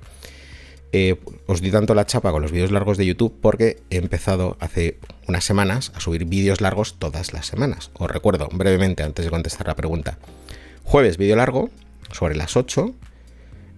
[0.92, 4.56] Eh, os di tanto la chapa con los vídeos largos de YouTube porque he empezado
[4.60, 7.90] hace unas semanas a subir vídeos largos todas las semanas.
[7.94, 10.18] Os recuerdo brevemente antes de contestar la pregunta.
[10.84, 11.70] Jueves vídeo largo
[12.12, 12.94] sobre las 8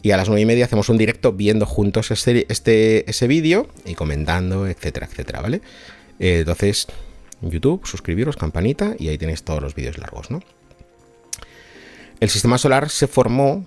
[0.02, 3.68] y a las 9 y media hacemos un directo viendo juntos este, este ese vídeo
[3.84, 5.62] y comentando, etcétera, etcétera, ¿vale?
[6.20, 6.86] Eh, entonces,
[7.40, 10.40] YouTube, suscribiros, campanita y ahí tenéis todos los vídeos largos, ¿no?
[12.20, 13.66] El sistema solar se formó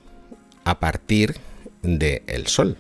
[0.66, 1.36] a partir
[1.82, 2.78] del Sol,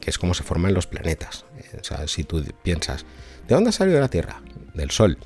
[0.00, 1.44] que es como se forman los planetas.
[1.80, 3.04] O sea, si tú piensas,
[3.46, 4.40] ¿de dónde ha salido la Tierra?
[4.74, 5.18] Del Sol.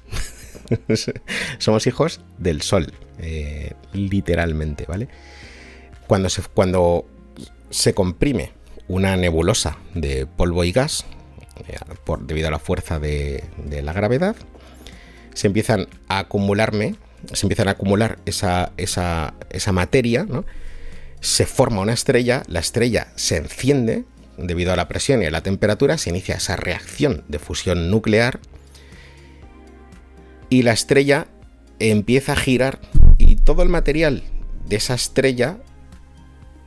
[1.59, 5.09] Somos hijos del Sol, eh, literalmente, ¿vale?
[6.07, 7.07] Cuando se, cuando
[7.70, 8.53] se comprime
[8.89, 11.05] una nebulosa de polvo y gas,
[11.68, 13.45] eh, por, debido a la fuerza de,
[13.82, 14.37] la gravedad,
[15.34, 16.97] se empiezan a acumularme
[17.32, 20.26] se empiezan a acumular esa, esa, esa materia,
[21.20, 24.04] se forma una estrella, la estrella se enciende
[24.38, 28.40] debido a la presión y a la temperatura, se inicia esa reacción de fusión nuclear
[30.50, 31.26] y la estrella
[31.78, 32.80] empieza a girar
[33.18, 34.22] y todo el material
[34.66, 35.58] de esa estrella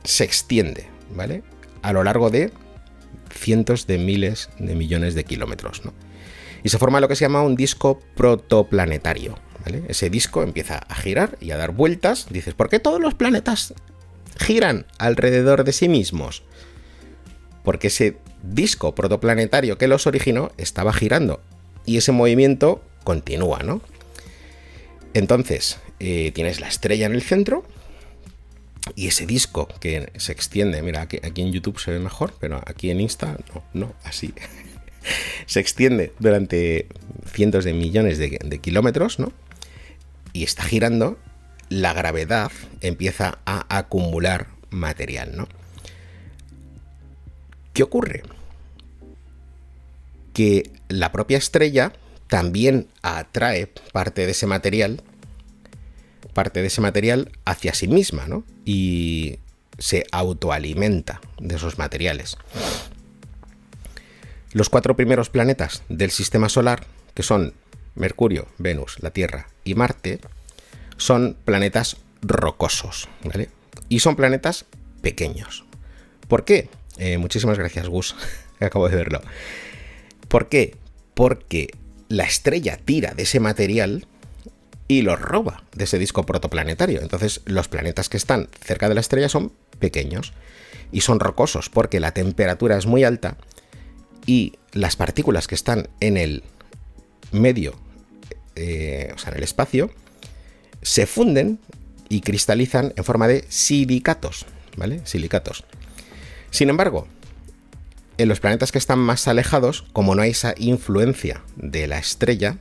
[0.04, 1.42] se extiende, ¿vale?
[1.82, 2.52] A lo largo de
[3.32, 5.82] cientos de miles de millones de kilómetros,
[6.62, 9.36] Y se forma lo que se llama un disco protoplanetario.
[9.88, 12.26] Ese disco empieza a girar y a dar vueltas.
[12.30, 13.74] Dices, ¿por qué todos los planetas
[14.38, 16.42] giran alrededor de sí mismos?
[17.64, 21.40] Porque ese disco protoplanetario que los originó estaba girando
[21.84, 23.82] y ese movimiento continúa, ¿no?
[25.12, 27.64] Entonces, eh, tienes la estrella en el centro
[28.94, 32.90] y ese disco que se extiende, mira, aquí, en YouTube se ve mejor, pero aquí
[32.90, 34.32] en Insta no, no, así.
[35.46, 36.86] se extiende durante
[37.32, 39.32] cientos de millones de kilómetros, ¿no?
[40.32, 41.18] Y está girando,
[41.68, 42.50] la gravedad
[42.80, 45.48] empieza a acumular material, ¿no?
[47.72, 48.22] ¿Qué ocurre?
[50.32, 51.92] Que la propia estrella
[52.26, 55.02] también atrae parte de ese material,
[56.34, 58.44] parte de ese material hacia sí misma, ¿no?
[58.64, 59.38] Y
[59.78, 62.36] se autoalimenta de esos materiales.
[64.52, 67.54] Los cuatro primeros planetas del sistema solar, que son
[67.94, 70.20] Mercurio, Venus, la Tierra y Marte
[70.96, 73.48] son planetas rocosos, ¿vale?
[73.88, 74.66] Y son planetas
[75.02, 75.64] pequeños.
[76.28, 76.68] ¿Por qué?
[76.98, 78.14] Eh, muchísimas gracias, Gus,
[78.60, 79.20] acabo de verlo.
[80.28, 80.76] ¿Por qué?
[81.14, 81.70] Porque
[82.08, 84.06] la estrella tira de ese material
[84.88, 87.00] y lo roba de ese disco protoplanetario.
[87.00, 90.32] Entonces, los planetas que están cerca de la estrella son pequeños
[90.92, 93.36] y son rocosos porque la temperatura es muy alta
[94.26, 96.42] y las partículas que están en el
[97.32, 97.74] medio,
[98.56, 99.90] eh, o sea, en el espacio,
[100.82, 101.58] se funden
[102.08, 105.00] y cristalizan en forma de silicatos, ¿vale?
[105.04, 105.64] Silicatos.
[106.50, 107.06] Sin embargo,
[108.18, 112.58] en los planetas que están más alejados, como no hay esa influencia de la estrella,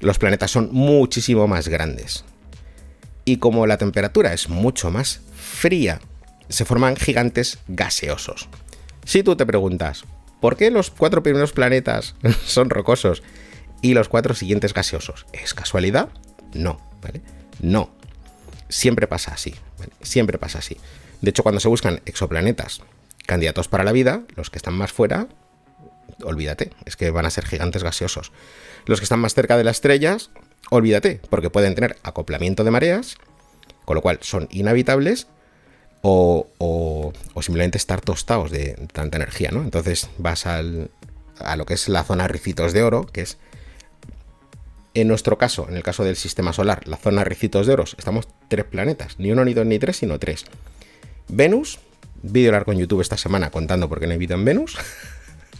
[0.00, 2.24] los planetas son muchísimo más grandes.
[3.24, 6.00] Y como la temperatura es mucho más fría,
[6.48, 8.48] se forman gigantes gaseosos.
[9.04, 10.04] Si tú te preguntas,
[10.40, 13.22] ¿por qué los cuatro primeros planetas son rocosos
[13.82, 15.26] y los cuatro siguientes gaseosos.
[15.32, 16.08] ¿Es casualidad?
[16.52, 17.22] No, ¿vale?
[17.60, 17.90] No.
[18.68, 19.54] Siempre pasa así,
[20.02, 20.76] Siempre pasa así.
[21.20, 22.82] De hecho, cuando se buscan exoplanetas
[23.26, 25.28] candidatos para la vida, los que están más fuera,
[26.24, 28.32] olvídate, es que van a ser gigantes gaseosos.
[28.86, 30.30] Los que están más cerca de las estrellas,
[30.70, 33.16] olvídate, porque pueden tener acoplamiento de mareas,
[33.84, 35.26] con lo cual son inhabitables
[36.02, 37.12] o, o,
[37.42, 39.62] simplemente estar tostados de tanta energía, ¿no?
[39.62, 40.90] Entonces vas al,
[41.38, 43.38] a lo que es la zona Ricitos de Oro, que es
[44.94, 48.28] en nuestro caso, en el caso del sistema solar, la zona Ricitos de Oros, estamos
[48.48, 50.44] tres planetas, ni uno, ni dos, ni tres, sino tres.
[51.28, 51.78] Venus,
[52.22, 54.76] vídeo largo en YouTube esta semana contando por qué no hay vida en Venus.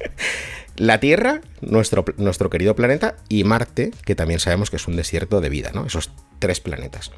[0.76, 5.40] la Tierra, nuestro, nuestro querido planeta, y Marte, que también sabemos que es un desierto
[5.40, 5.86] de vida, ¿no?
[5.86, 7.12] Esos tres planetas.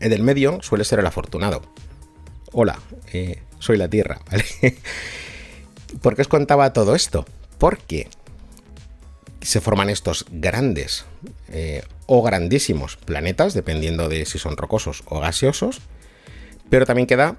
[0.00, 1.62] El del medio suele ser el afortunado.
[2.52, 2.78] Hola,
[3.12, 4.44] eh, soy la Tierra, ¿vale?
[6.02, 7.24] ¿Por qué os contaba todo esto?
[7.58, 8.08] Porque
[9.44, 11.04] se forman estos grandes
[11.48, 15.80] eh, o grandísimos planetas, dependiendo de si son rocosos o gaseosos,
[16.70, 17.36] pero también queda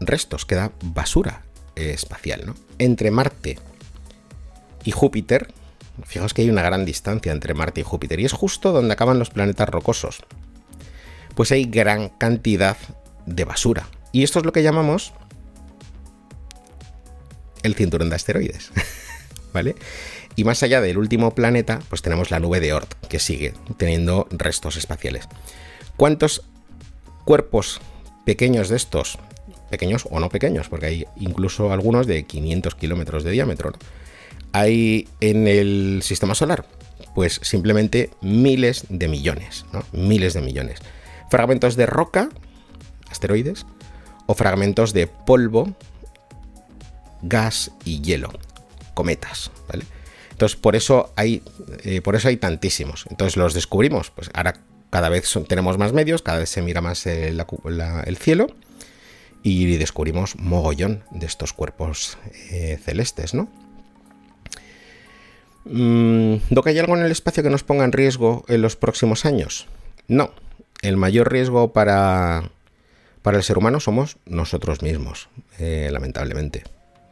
[0.00, 1.42] restos, queda basura
[1.74, 2.54] espacial, ¿no?
[2.78, 3.58] Entre Marte
[4.84, 5.52] y Júpiter,
[6.04, 9.18] fijaos que hay una gran distancia entre Marte y Júpiter, y es justo donde acaban
[9.18, 10.22] los planetas rocosos.
[11.34, 12.76] Pues hay gran cantidad
[13.26, 13.88] de basura.
[14.12, 15.12] Y esto es lo que llamamos
[17.62, 18.70] el cinturón de asteroides.
[19.52, 19.76] ¿Vale?
[20.38, 24.28] Y más allá del último planeta, pues tenemos la nube de Oort, que sigue teniendo
[24.30, 25.28] restos espaciales.
[25.96, 26.44] ¿Cuántos
[27.24, 27.80] cuerpos
[28.24, 29.18] pequeños de estos,
[29.68, 33.72] pequeños o no pequeños, porque hay incluso algunos de 500 kilómetros de diámetro,
[34.52, 36.66] hay en el sistema solar?
[37.16, 39.82] Pues simplemente miles de millones, ¿no?
[39.90, 40.78] Miles de millones.
[41.32, 42.28] Fragmentos de roca,
[43.10, 43.66] asteroides,
[44.26, 45.74] o fragmentos de polvo,
[47.22, 48.30] gas y hielo,
[48.94, 49.84] cometas, ¿vale?
[50.38, 51.42] Entonces, por eso hay,
[51.82, 53.06] eh, por eso hay tantísimos.
[53.10, 54.12] Entonces los descubrimos.
[54.12, 54.54] Pues ahora
[54.88, 57.44] cada vez tenemos más medios, cada vez se mira más el,
[58.20, 58.46] cielo
[59.42, 62.18] y descubrimos mogollón de estos cuerpos
[62.52, 63.48] eh, celestes, ¿no?
[65.64, 69.26] Mm, que hay algo en el espacio que nos ponga en riesgo en los próximos
[69.26, 69.66] años?
[70.06, 70.30] No.
[70.82, 72.52] El mayor riesgo para,
[73.22, 76.62] para el ser humano somos nosotros mismos, eh, lamentablemente.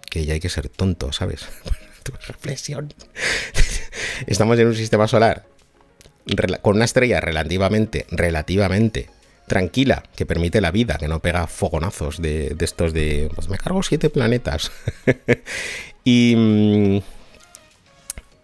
[0.08, 1.48] Que ya hay que ser tonto, ¿sabes?
[2.26, 2.92] reflexión.
[4.26, 5.46] Estamos en un sistema solar
[6.62, 9.08] con una estrella relativamente, relativamente
[9.46, 13.58] tranquila, que permite la vida, que no pega fogonazos de, de estos de, pues me
[13.58, 14.72] cargo siete planetas.
[16.04, 16.98] y, mm,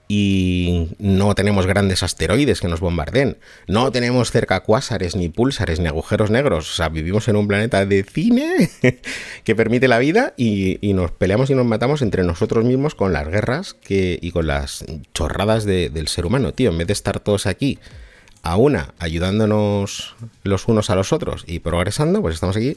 [0.08, 3.38] y no tenemos grandes asteroides que nos bombarden.
[3.66, 6.70] No tenemos cerca cuásares, ni púlsares, ni agujeros negros.
[6.70, 8.70] O sea, vivimos en un planeta de cine
[9.44, 13.26] que permite la vida y, nos peleamos y nos matamos entre nosotros mismos con las
[13.28, 14.84] guerras que, y con las
[15.14, 16.70] chorradas del ser humano, tío.
[16.70, 17.78] En vez de estar todos aquí
[18.42, 22.76] a una, ayudándonos los unos a los otros y progresando, pues estamos aquí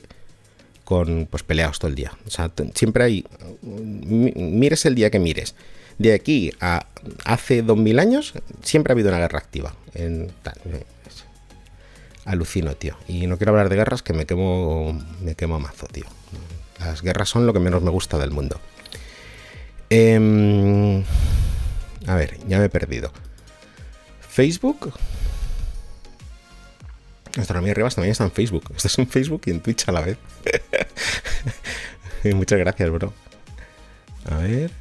[0.85, 2.13] con pues peleados todo el día.
[2.27, 3.25] O sea, siempre hay...
[3.61, 5.55] Mires el día que mires
[5.97, 6.85] de aquí a
[7.23, 8.33] hace 2000 años
[8.63, 9.75] siempre ha habido una guerra activa.
[9.93, 10.31] En,
[12.25, 12.97] alucino, tío.
[13.07, 16.05] Y no quiero hablar de guerras que me quemo, me quemo mazo, tío.
[16.79, 18.59] Las guerras son lo que menos me gusta del mundo.
[19.89, 21.03] Em,
[22.07, 23.11] a ver, ya me he perdido.
[24.27, 24.93] Facebook.
[27.37, 28.71] Astronomía Rivas también está en Facebook.
[28.75, 30.17] Estás en Facebook y en Twitch a la vez.
[32.23, 33.13] Muchas gracias, bro.
[34.25, 34.71] A ver.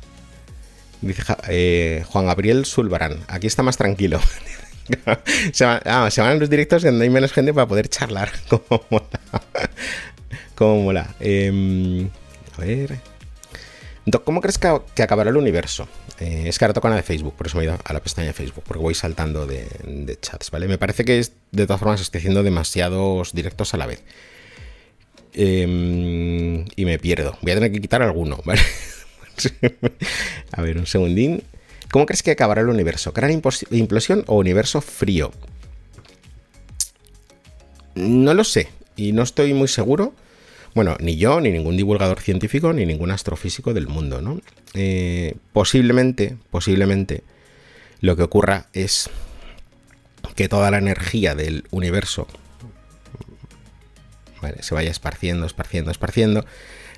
[1.04, 3.18] Dice eh, Juan Gabriel Zulbarán.
[3.28, 4.20] Aquí está más tranquilo.
[5.06, 8.32] ah, se, van, los directos donde hay menos gente para poder charlar.
[8.48, 9.20] Como mola.
[10.54, 11.14] Como mola.
[11.20, 12.08] Em,
[12.56, 12.98] a ver.
[14.24, 15.88] ¿Cómo crees que, acabará el universo?
[16.20, 18.00] Eh, es que ahora toca una de Facebook, por eso me he ido a la
[18.00, 20.68] pestaña de Facebook, porque voy saltando de, chats, ¿vale?
[20.68, 24.02] Me parece que de todas formas estoy haciendo demasiados directos a la vez.
[25.32, 27.36] Em, y me pierdo.
[27.42, 28.62] Voy a tener que quitar alguno, ¿vale?
[30.52, 31.42] a ver, un segundín.
[31.90, 33.12] ¿Cómo crees que acabará el universo?
[33.12, 35.32] ¿Gran implosión o universo frío?
[37.94, 40.14] No lo sé y no estoy muy seguro.
[40.74, 44.40] Bueno, ni yo, ni ningún divulgador científico, ni ningún astrofísico del mundo, ¿no?
[44.74, 47.22] Eh, posiblemente, posiblemente,
[48.00, 49.08] lo que ocurra es
[50.34, 52.26] que toda la energía del universo
[54.60, 56.44] se vaya esparciendo, esparciendo, esparciendo,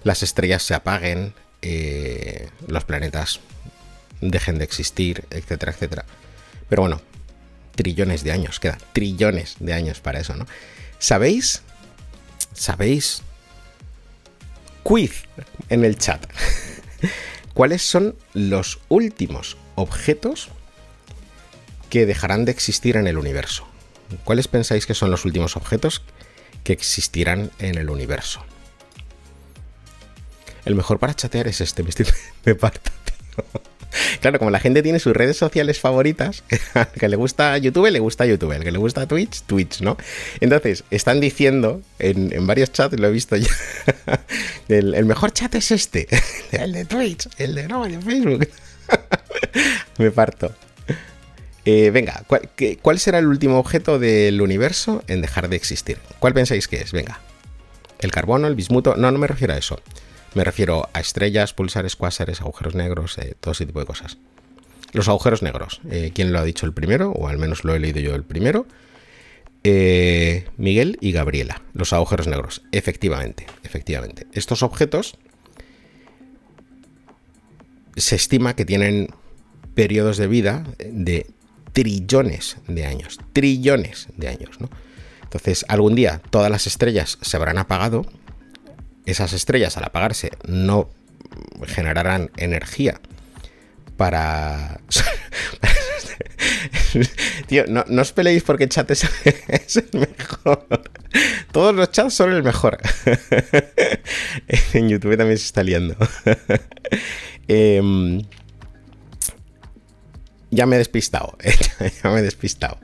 [0.02, 3.40] las estrellas se apaguen, eh, los planetas
[4.20, 6.04] dejen de existir, etcétera, etcétera.
[6.68, 7.00] Pero bueno,
[7.74, 10.46] trillones de años, queda trillones de años para eso, ¿no?
[10.98, 11.62] ¿Sabéis?
[12.52, 13.22] ¿Sabéis?
[14.82, 15.24] Quiz
[15.68, 16.26] en el chat.
[17.54, 20.48] ¿Cuáles son los últimos objetos
[21.90, 23.66] que dejarán de existir en el universo?
[24.24, 26.02] ¿Cuáles pensáis que son los últimos objetos
[26.64, 28.44] que existirán en el universo?
[30.66, 31.82] El mejor para chatear es este,
[32.44, 32.90] me, parto,
[34.20, 36.42] Claro, como la gente tiene sus redes sociales favoritas,
[36.74, 39.96] al que le gusta YouTube, le gusta YouTube, al que le gusta Twitch, Twitch, ¿no?
[40.40, 43.48] Entonces, están diciendo en, varios chats, lo he visto ya,
[44.68, 46.08] el, mejor chat es este,
[46.50, 48.48] el de Twitch, el de no, el de Facebook.
[49.98, 50.52] Me parto.
[51.64, 52.50] Eh, venga, ¿cuál,
[52.82, 55.98] ¿cuál será el último objeto del universo en dejar de existir?
[56.18, 56.92] ¿Cuál pensáis que es?
[56.92, 57.20] Venga.
[57.98, 58.94] ¿El carbono, el bismuto?
[58.96, 59.80] No, no me refiero a eso.
[60.36, 64.18] Me refiero a estrellas, pulsares, cuásares, agujeros negros, eh, todo ese tipo de cosas.
[64.92, 65.80] Los agujeros negros.
[65.90, 67.10] Eh, ¿Quién lo ha dicho el primero?
[67.12, 68.66] O al menos lo he leído yo el primero.
[69.64, 71.62] Eh, Miguel y Gabriela.
[71.72, 72.60] Los agujeros negros.
[72.70, 74.26] Efectivamente, efectivamente.
[74.34, 75.16] Estos objetos
[77.96, 79.08] se estima que tienen
[79.74, 81.30] periodos de vida de
[81.72, 84.68] trillones de años, trillones de años, ¿no?
[85.22, 88.04] Entonces, algún día todas las estrellas se habrán apagado,
[89.06, 90.90] esas estrellas al apagarse no
[91.66, 93.00] generarán energía
[93.96, 94.80] para...
[97.46, 99.06] Tío, no, os peleéis porque chat es,
[99.76, 100.66] el mejor.
[101.52, 102.78] Todos los chats son el mejor.
[104.72, 105.96] en YouTube también se está liando.
[107.48, 108.22] Em,
[110.50, 111.36] ya me he despistado.
[112.02, 112.78] ya me he despistado.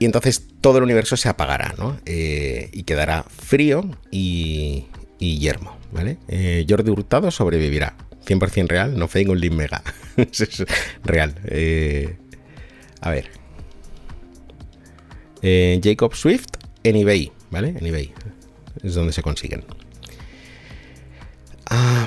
[0.00, 1.98] Y entonces todo el universo se apagará, ¿no?
[2.06, 4.86] Eh, y quedará frío y,
[5.18, 6.16] yermo, ¿vale?
[6.26, 7.94] Eh, Jordi Hurtado sobrevivirá.
[8.26, 9.82] 100% real, no fake link mega.
[11.04, 11.34] real.
[11.44, 12.16] Eh,
[13.02, 13.28] a ver.
[15.82, 16.48] Jacob Swift
[16.82, 17.74] en eBay, ¿vale?
[17.78, 18.14] En eBay.
[18.82, 19.64] Es donde se consiguen.
[21.66, 22.06] a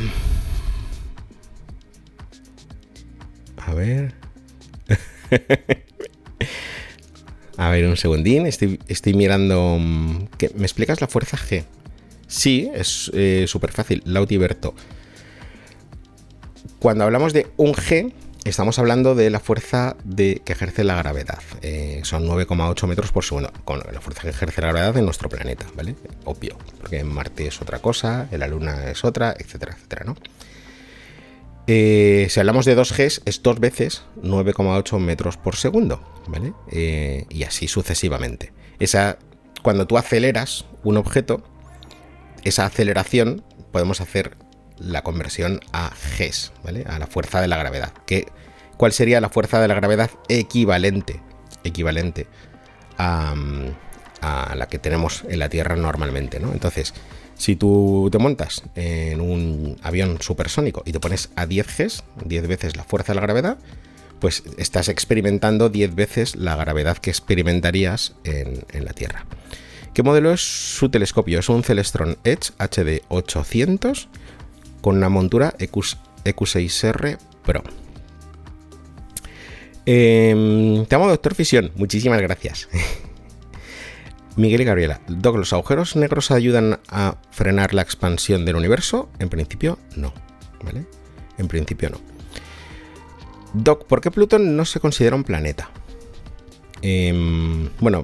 [3.76, 4.16] ver.
[7.58, 8.45] A ver, un segundín.
[8.45, 9.78] Estoy, mirando.
[9.80, 11.66] Mm, ¿Me explicas la fuerza G?
[12.28, 14.01] Sí, es eh, súper fácil.
[14.06, 14.74] Lautiberto.
[16.80, 18.12] Cuando hablamos de un G,
[18.43, 21.39] estamos hablando de la fuerza de, que ejerce la gravedad.
[21.62, 23.51] Eh, son 9,8 metros por segundo.
[23.64, 25.95] Con la fuerza que ejerce la gravedad en nuestro planeta, ¿vale?
[26.26, 26.58] Obvio.
[26.80, 30.16] Porque en Marte es otra cosa, en la Luna es otra, etcétera, etcétera, ¿no?
[31.68, 36.53] Eh, si hablamos de 2Gs, es dos veces 9,8 metros por segundo, ¿vale?
[36.72, 38.51] Eh, y así sucesivamente.
[38.80, 39.18] Esa,
[39.61, 41.43] cuando tú aceleras un objeto,
[42.43, 44.38] esa aceleración podemos hacer
[44.78, 46.84] la conversión a Gs, ¿vale?
[46.88, 47.93] A la fuerza de la gravedad.
[48.78, 51.22] ¿Cuál sería la fuerza de la gravedad equivalente?
[51.64, 52.28] Equivalente
[52.97, 53.34] a,
[54.24, 56.52] a la que tenemos en la Tierra normalmente, ¿no?
[56.52, 56.94] Entonces,
[57.38, 62.48] si tú te montas en un avión supersónico y te pones a 10 Gs, 10
[62.48, 63.58] veces la fuerza de la gravedad,
[64.20, 69.26] pues estás experimentando 10 veces la gravedad que experimentarías en, la Tierra.
[69.94, 71.40] ¿Qué modelo es su telescopio?
[71.40, 74.08] Es un Celestron Edge HD 800
[74.82, 77.64] con una montura EQ, 6 r Pro.
[79.86, 81.72] Em, te amo, doctor Fisión.
[81.76, 82.70] Muchísimas gracias.
[84.36, 89.10] Miguel y Gabriela, Doc, ¿los agujeros negros ayudan a frenar la expansión del universo?
[89.20, 90.14] En principio, no.
[90.64, 90.86] ¿Vale?
[91.38, 92.00] En principio, no.
[93.54, 95.70] Doc, ¿por qué Plutón no se considera un planeta?
[96.82, 98.04] Em, bueno,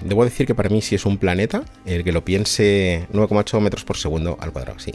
[0.00, 1.64] debo decir que para mí sí es un planeta.
[1.86, 4.92] El que lo piense 9,8 metros por segundo al cuadrado, sí.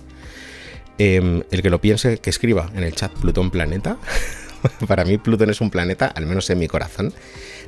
[0.97, 3.97] Em, el que lo piense, que escriba en el chat Plutón planeta.
[4.87, 7.13] para mí Plutón es un planeta, al menos en mi corazón.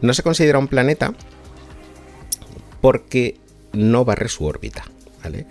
[0.02, 1.14] No se considera un planeta
[2.82, 3.38] porque
[3.74, 4.86] no barre su órbita.
[5.24, 5.46] ¿vale?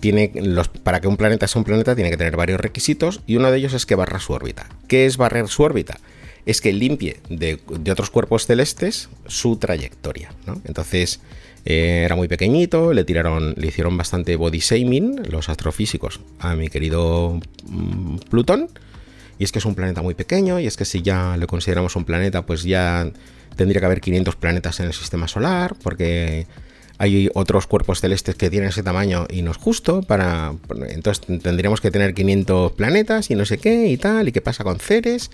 [0.00, 3.36] Tiene los, para que un planeta sea un planeta tiene que tener varios requisitos y
[3.36, 4.68] uno de ellos es que barra su órbita.
[4.88, 5.98] ¿Qué es barrer su órbita?
[6.46, 7.58] Es que limpie de,
[7.90, 10.30] otros cuerpos celestes su trayectoria.
[10.64, 11.20] Entonces
[11.64, 16.68] eh, era muy pequeñito, le tiraron, le hicieron bastante body shaming los astrofísicos a mi
[16.68, 18.68] querido mm, Plutón.
[19.38, 21.96] Y es que es un planeta muy pequeño, y es que si ya lo consideramos
[21.96, 23.10] un planeta, pues ya
[23.56, 26.46] tendría que haber 500 planetas en el sistema solar, porque
[26.98, 30.54] hay otros cuerpos celestes que tienen ese tamaño y no es justo para
[30.88, 34.64] entonces tendríamos que tener 500 planetas y no sé qué y tal y qué pasa
[34.64, 35.30] con Ceres.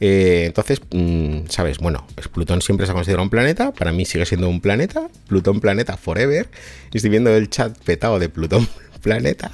[0.00, 4.26] Eh, entonces mm, sabes bueno Plutón siempre se ha considerado un planeta para mí sigue
[4.26, 6.48] siendo un planeta Plutón planeta forever.
[6.92, 8.68] Estoy viendo el chat petado de Plutón
[9.02, 9.50] planeta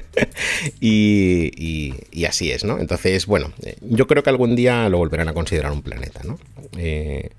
[0.80, 1.94] y,
[2.26, 2.78] así es, ¿no?
[2.78, 6.38] Entonces, bueno, eh, yo creo que algún día lo volverán a considerar un planeta, ¿no?
[6.76, 7.30] Eh,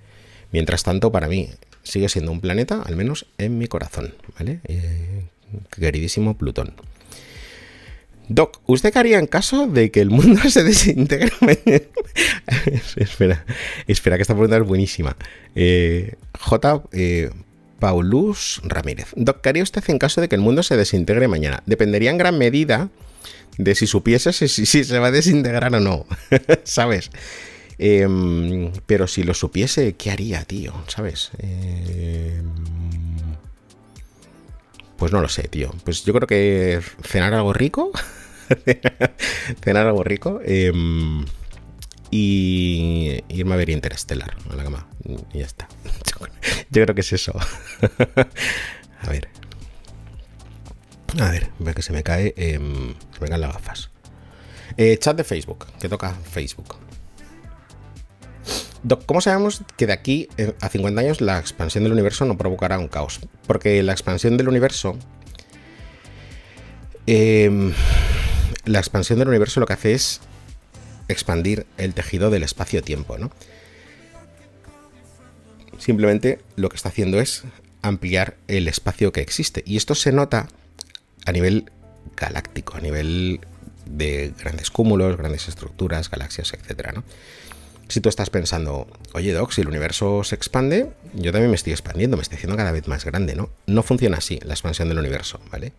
[0.51, 1.49] mientras tanto, para mí
[1.83, 4.59] sigue siendo un planeta, al menos en mi corazón, ¿vale?
[4.65, 5.23] Eh,
[5.75, 6.73] queridísimo Plutón.
[8.29, 11.31] Doc, ¿usted qué haría en caso de que el mundo se desintegre?
[12.95, 13.45] espera,
[13.87, 15.17] espera, que esta pregunta es buenísima.
[16.39, 16.83] J.
[17.83, 19.07] Paulus Ramírez.
[19.17, 21.63] Doc, ¿qué haría usted en caso de que el mundo se desintegre mañana?
[21.65, 22.87] Dependería en gran medida
[23.57, 26.05] de si supiese si, se va a desintegrar o no,
[26.63, 27.11] ¿sabes?
[27.77, 30.73] Em, pero si lo supiese, ¿qué haría, tío?
[30.87, 31.31] ¿Sabes?
[31.39, 32.45] Em,
[34.95, 35.75] pues no lo sé, tío.
[35.83, 37.91] Pues yo creo que cenar algo rico.
[39.61, 40.39] cenar algo rico.
[40.45, 41.25] Em,
[42.15, 44.87] y irme a ver Interstellar a la cama.
[45.33, 45.67] Y ya está.
[46.69, 47.33] Yo creo que es eso.
[49.01, 49.29] a ver.
[51.19, 52.35] A ver, ve que se me cae.
[52.35, 53.89] Caen las gafas.
[54.77, 56.75] Eh, chat de Facebook, que toca Facebook.
[59.07, 62.77] ¿cómo sabemos que de aquí eh, a 50 años la expansión del universo no provocará
[62.77, 63.21] un caos?
[63.47, 64.99] Porque la expansión del universo.
[67.07, 67.73] Em,
[68.65, 70.21] la expansión del universo lo que hace es
[71.07, 73.31] expandir el tejido del espacio-tiempo, ¿no?
[75.77, 77.43] Simplemente lo que está haciendo es
[77.81, 79.63] ampliar el espacio que existe.
[79.65, 80.47] Y esto se nota
[81.25, 81.71] a nivel
[82.15, 83.41] galáctico, a nivel
[83.85, 86.93] de grandes cúmulos, grandes estructuras, galaxias, etc.
[86.93, 87.03] ¿no?
[87.89, 91.73] Si tú estás pensando, oye Doc, si el universo se expande, yo también me estoy
[91.73, 93.49] expandiendo, me estoy haciendo cada vez más grande, ¿no?
[93.67, 95.73] No funciona así la expansión del universo, ¿vale?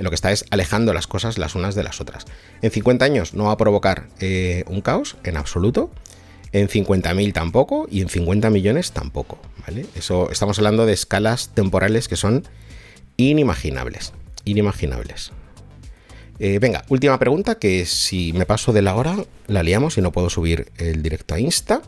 [0.00, 2.24] Lo que está es alejando las cosas las unas de las otras.
[2.62, 5.90] En 50 años no va a provocar eh, un caos en absoluto,
[6.52, 9.86] en 50.000 tampoco y en 50 millones tampoco, ¿vale?
[9.94, 12.44] Eso estamos hablando de escalas temporales que son
[13.16, 14.12] inimaginables,
[14.44, 15.32] inimaginables.
[16.38, 19.16] Eh, venga, última pregunta, que si me paso de la hora,
[19.46, 21.82] la liamos y no puedo subir el directo a Insta.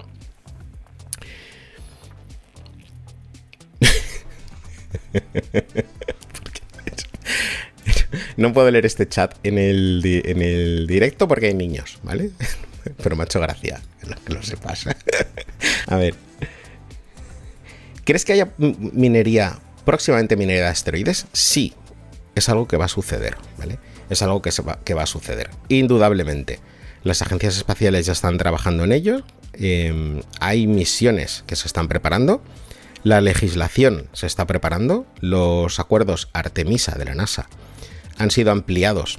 [8.36, 12.30] no puedo leer este chat en el, en el directo porque hay niños, ¿vale?
[13.02, 13.80] Pero me ha hecho gracia
[14.24, 14.86] que lo sepas.
[15.86, 16.14] a ver.
[18.04, 21.26] ¿Crees que haya minería, próximamente minería de asteroides?
[21.32, 21.74] Sí,
[22.36, 23.78] es algo que va a suceder, ¿vale?
[24.10, 25.50] es algo que, va, que va a suceder.
[25.68, 26.60] Indudablemente.
[27.02, 29.22] Las agencias espaciales ya están trabajando en ello.
[29.52, 32.42] Em, hay misiones que se están preparando.
[33.02, 35.06] La legislación se está preparando.
[35.20, 37.48] Los acuerdos Artemisa de la NASA
[38.18, 39.18] han sido ampliados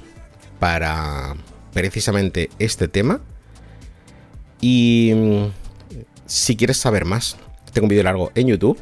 [0.58, 1.36] para
[1.72, 3.20] precisamente este tema.
[4.60, 5.46] Y mm,
[6.26, 7.36] si quieres saber más,
[7.72, 8.78] tengo un vídeo largo en YouTube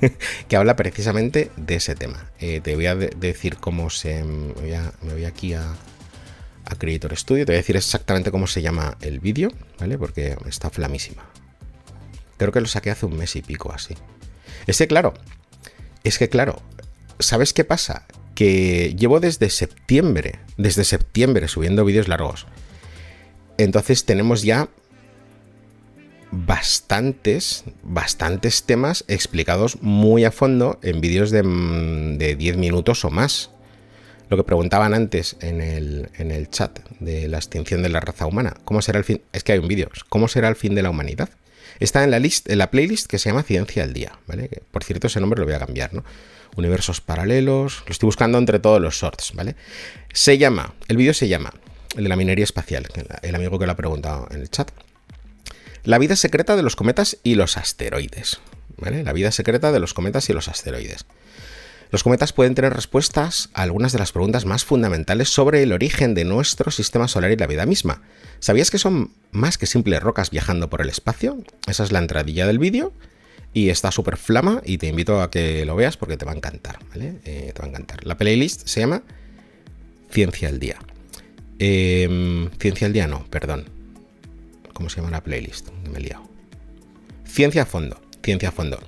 [0.48, 2.30] que habla precisamente de ese tema.
[2.38, 4.22] Eh, te voy a decir cómo se...
[4.24, 5.74] Me voy, aquí a,
[6.64, 9.98] a, Creator Studio, te voy a decir exactamente cómo se llama el vídeo, ¿vale?
[9.98, 11.24] Porque está flamísima.
[12.36, 13.94] Creo que lo saqué hace un mes y pico así.
[14.66, 15.14] Ese, claro,
[16.04, 16.60] es que claro,
[17.18, 18.06] ¿sabes qué pasa?
[18.36, 22.46] Que llevo desde septiembre, desde septiembre subiendo vídeos largos.
[23.58, 24.68] Entonces tenemos ya
[26.30, 33.10] bastantes, bastantes temas explicados muy a fondo en vídeos de, mm, de 10 minutos o
[33.10, 33.50] más.
[34.28, 38.26] Lo que preguntaban antes en el, en el, chat de la extinción de la raza
[38.26, 38.56] humana.
[38.64, 39.22] ¿Cómo será el fin?
[39.32, 39.88] Es que hay un vídeo.
[40.08, 41.30] ¿Cómo será el fin de la humanidad?
[41.78, 44.50] Está en la, list, en la playlist que se llama Ciencia al Día, ¿vale?
[44.72, 46.04] Por cierto, ese nombre lo voy a cambiar, ¿no?
[46.56, 47.82] Universos paralelos.
[47.86, 49.56] Lo estoy buscando entre todos los shorts, ¿vale?
[50.12, 51.52] Se llama, el vídeo se llama,
[51.96, 52.86] el de la minería espacial,
[53.22, 54.70] el amigo que lo ha preguntado en el chat.
[55.84, 58.40] La vida secreta de los cometas y los asteroides.
[58.76, 59.04] ¿vale?
[59.04, 61.06] La vida secreta de los cometas y los asteroides.
[61.90, 66.14] Los cometas pueden tener respuestas a algunas de las preguntas más fundamentales sobre el origen
[66.14, 68.02] de nuestro sistema solar y la vida misma.
[68.40, 71.38] ¿Sabías que son más que simples rocas viajando por el espacio?
[71.68, 72.92] Esa es la entradilla del vídeo
[73.52, 76.36] y está súper flama y te invito a que lo veas porque te va a
[76.36, 77.14] encantar, ¿vale?
[77.24, 78.04] Eh, te va a encantar.
[78.06, 79.02] La playlist se llama
[80.10, 80.76] Ciencia al Día.
[81.58, 83.64] Em, Ciencia al Día no, perdón.
[84.72, 85.70] ¿Cómo se llama la playlist?
[85.90, 86.28] Me he liado.
[87.24, 88.78] Ciencia a fondo, ciencia a fondo.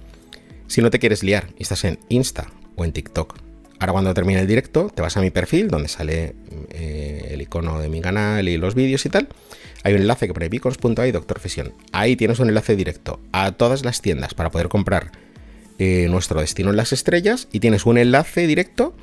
[0.67, 3.39] Si no te quieres liar estás en Insta o en TikTok,
[3.79, 6.35] ahora cuando termine el directo te vas a mi perfil donde sale
[6.71, 9.29] eh, el icono de mi canal y los vídeos y tal.
[9.85, 11.72] Hay un enlace que pone beacons.ai Doctor Fisión.
[11.93, 15.12] Ahí tienes un enlace directo a todas las tiendas para poder comprar
[15.79, 18.97] eh, nuestro destino en las estrellas y tienes un enlace directo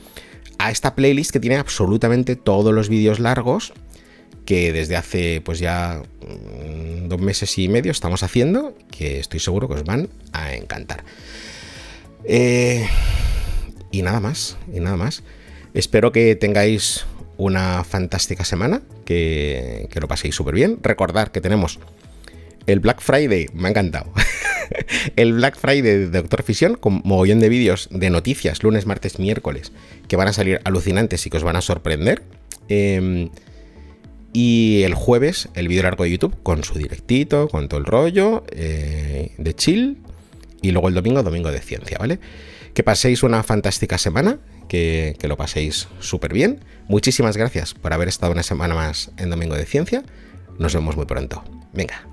[0.58, 3.74] a esta playlist que tiene absolutamente todos los vídeos largos
[4.46, 9.68] que desde hace pues ya mm, dos meses y medio estamos haciendo, que estoy seguro
[9.68, 11.04] que os van a encantar.
[12.24, 12.88] Eh,
[13.92, 15.24] y nada más, y nada más.
[15.74, 17.06] Espero que tengáis
[17.38, 20.80] una fantástica semana, que, lo paséis súper bien.
[20.82, 21.80] Recordad que tenemos
[22.68, 24.12] el Black Friday, me ha encantado.
[25.16, 29.72] el Black Friday de Doctor Fisión con mogollón de vídeos de noticias, lunes, martes, miércoles,
[30.08, 32.24] que van a salir alucinantes y que os van a sorprender.
[32.68, 33.30] Eh,
[34.36, 38.44] y el jueves el vídeo largo de YouTube con su directito, con todo el rollo
[38.52, 40.00] eh, de chill.
[40.62, 42.20] Y luego el domingo, domingo de ciencia, ¿vale?
[42.74, 46.64] Que paséis una fantástica semana, que, lo paséis súper bien.
[46.88, 50.04] Muchísimas gracias por haber estado una semana más en Domingo de Ciencia.
[50.60, 51.44] Nos vemos muy pronto.
[51.74, 52.08] Venga,